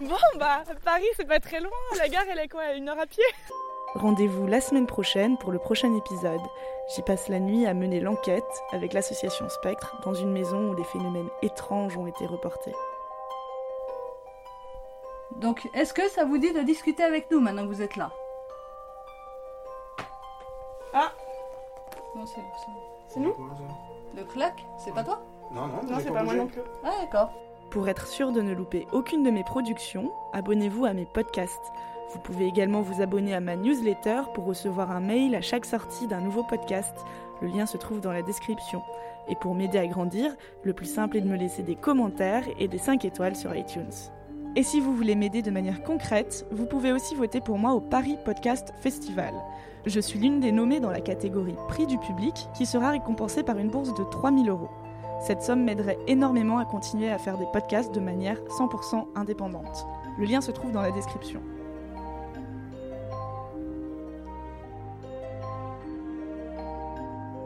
Bon, 0.00 0.16
bah, 0.38 0.64
Paris, 0.84 1.06
c'est 1.16 1.26
pas 1.26 1.40
très 1.40 1.60
loin. 1.60 1.70
La 1.96 2.08
gare, 2.08 2.24
elle 2.30 2.40
est 2.40 2.48
quoi? 2.48 2.72
Une 2.74 2.88
heure 2.88 2.98
à 2.98 3.06
pied? 3.06 3.22
Rendez-vous 3.94 4.46
la 4.46 4.60
semaine 4.60 4.86
prochaine 4.86 5.38
pour 5.38 5.52
le 5.52 5.58
prochain 5.60 5.94
épisode. 5.94 6.40
J'y 6.94 7.02
passe 7.02 7.28
la 7.28 7.38
nuit 7.38 7.64
à 7.64 7.74
mener 7.74 8.00
l'enquête 8.00 8.42
avec 8.72 8.92
l'association 8.92 9.48
Spectre 9.48 9.96
dans 10.04 10.14
une 10.14 10.32
maison 10.32 10.70
où 10.70 10.74
des 10.74 10.84
phénomènes 10.84 11.28
étranges 11.42 11.96
ont 11.96 12.06
été 12.06 12.26
reportés. 12.26 12.74
Donc, 15.36 15.68
est-ce 15.74 15.94
que 15.94 16.08
ça 16.08 16.24
vous 16.24 16.38
dit 16.38 16.52
de 16.52 16.60
discuter 16.62 17.04
avec 17.04 17.30
nous 17.30 17.40
maintenant 17.40 17.62
que 17.62 17.68
vous 17.68 17.82
êtes 17.82 17.96
là? 17.96 18.10
Ah 20.92 21.12
Non, 22.16 22.26
c'est 22.26 22.40
C'est 23.08 23.20
nous? 23.20 23.34
Le 24.16 24.24
clac, 24.24 24.54
c'est 24.78 24.92
pas 24.92 25.04
toi? 25.04 25.20
Non, 25.52 25.66
non, 25.68 25.80
Non, 25.88 25.98
c'est 26.00 26.12
pas 26.12 26.22
moi 26.24 26.34
non 26.34 26.46
plus. 26.46 26.62
Ah, 26.84 26.90
d'accord. 27.00 27.30
Pour 27.70 27.88
être 27.88 28.06
sûr 28.06 28.32
de 28.32 28.40
ne 28.42 28.54
louper 28.54 28.86
aucune 28.92 29.22
de 29.22 29.30
mes 29.30 29.42
productions, 29.44 30.12
abonnez-vous 30.32 30.84
à 30.84 30.92
mes 30.92 31.06
podcasts. 31.06 31.72
Vous 32.12 32.20
pouvez 32.20 32.46
également 32.46 32.82
vous 32.82 33.02
abonner 33.02 33.34
à 33.34 33.40
ma 33.40 33.56
newsletter 33.56 34.22
pour 34.34 34.44
recevoir 34.44 34.90
un 34.90 35.00
mail 35.00 35.34
à 35.34 35.40
chaque 35.40 35.64
sortie 35.64 36.06
d'un 36.06 36.20
nouveau 36.20 36.44
podcast. 36.44 36.94
Le 37.42 37.48
lien 37.48 37.66
se 37.66 37.76
trouve 37.76 38.00
dans 38.00 38.12
la 38.12 38.22
description. 38.22 38.82
Et 39.28 39.36
pour 39.36 39.54
m'aider 39.54 39.78
à 39.78 39.86
grandir, 39.86 40.36
le 40.62 40.72
plus 40.72 40.86
simple 40.86 41.16
est 41.16 41.22
de 41.22 41.28
me 41.28 41.36
laisser 41.36 41.62
des 41.62 41.76
commentaires 41.76 42.44
et 42.58 42.68
des 42.68 42.78
5 42.78 43.04
étoiles 43.04 43.36
sur 43.36 43.54
iTunes. 43.56 43.90
Et 44.56 44.62
si 44.62 44.80
vous 44.80 44.94
voulez 44.94 45.16
m'aider 45.16 45.42
de 45.42 45.50
manière 45.50 45.82
concrète, 45.82 46.46
vous 46.52 46.66
pouvez 46.66 46.92
aussi 46.92 47.16
voter 47.16 47.40
pour 47.40 47.58
moi 47.58 47.72
au 47.72 47.80
Paris 47.80 48.16
Podcast 48.24 48.72
Festival. 48.80 49.34
Je 49.84 49.98
suis 49.98 50.18
l'une 50.18 50.40
des 50.40 50.52
nommées 50.52 50.80
dans 50.80 50.92
la 50.92 51.00
catégorie 51.00 51.56
Prix 51.68 51.86
du 51.86 51.98
public 51.98 52.48
qui 52.54 52.64
sera 52.64 52.90
récompensée 52.90 53.42
par 53.42 53.58
une 53.58 53.70
bourse 53.70 53.92
de 53.94 54.04
3000 54.04 54.48
euros. 54.48 54.70
Cette 55.20 55.42
somme 55.42 55.64
m'aiderait 55.64 55.98
énormément 56.06 56.58
à 56.58 56.64
continuer 56.64 57.10
à 57.10 57.18
faire 57.18 57.38
des 57.38 57.46
podcasts 57.52 57.94
de 57.94 58.00
manière 58.00 58.40
100% 58.44 59.06
indépendante. 59.14 59.86
Le 60.18 60.26
lien 60.26 60.40
se 60.40 60.52
trouve 60.52 60.70
dans 60.70 60.82
la 60.82 60.92
description. 60.92 61.40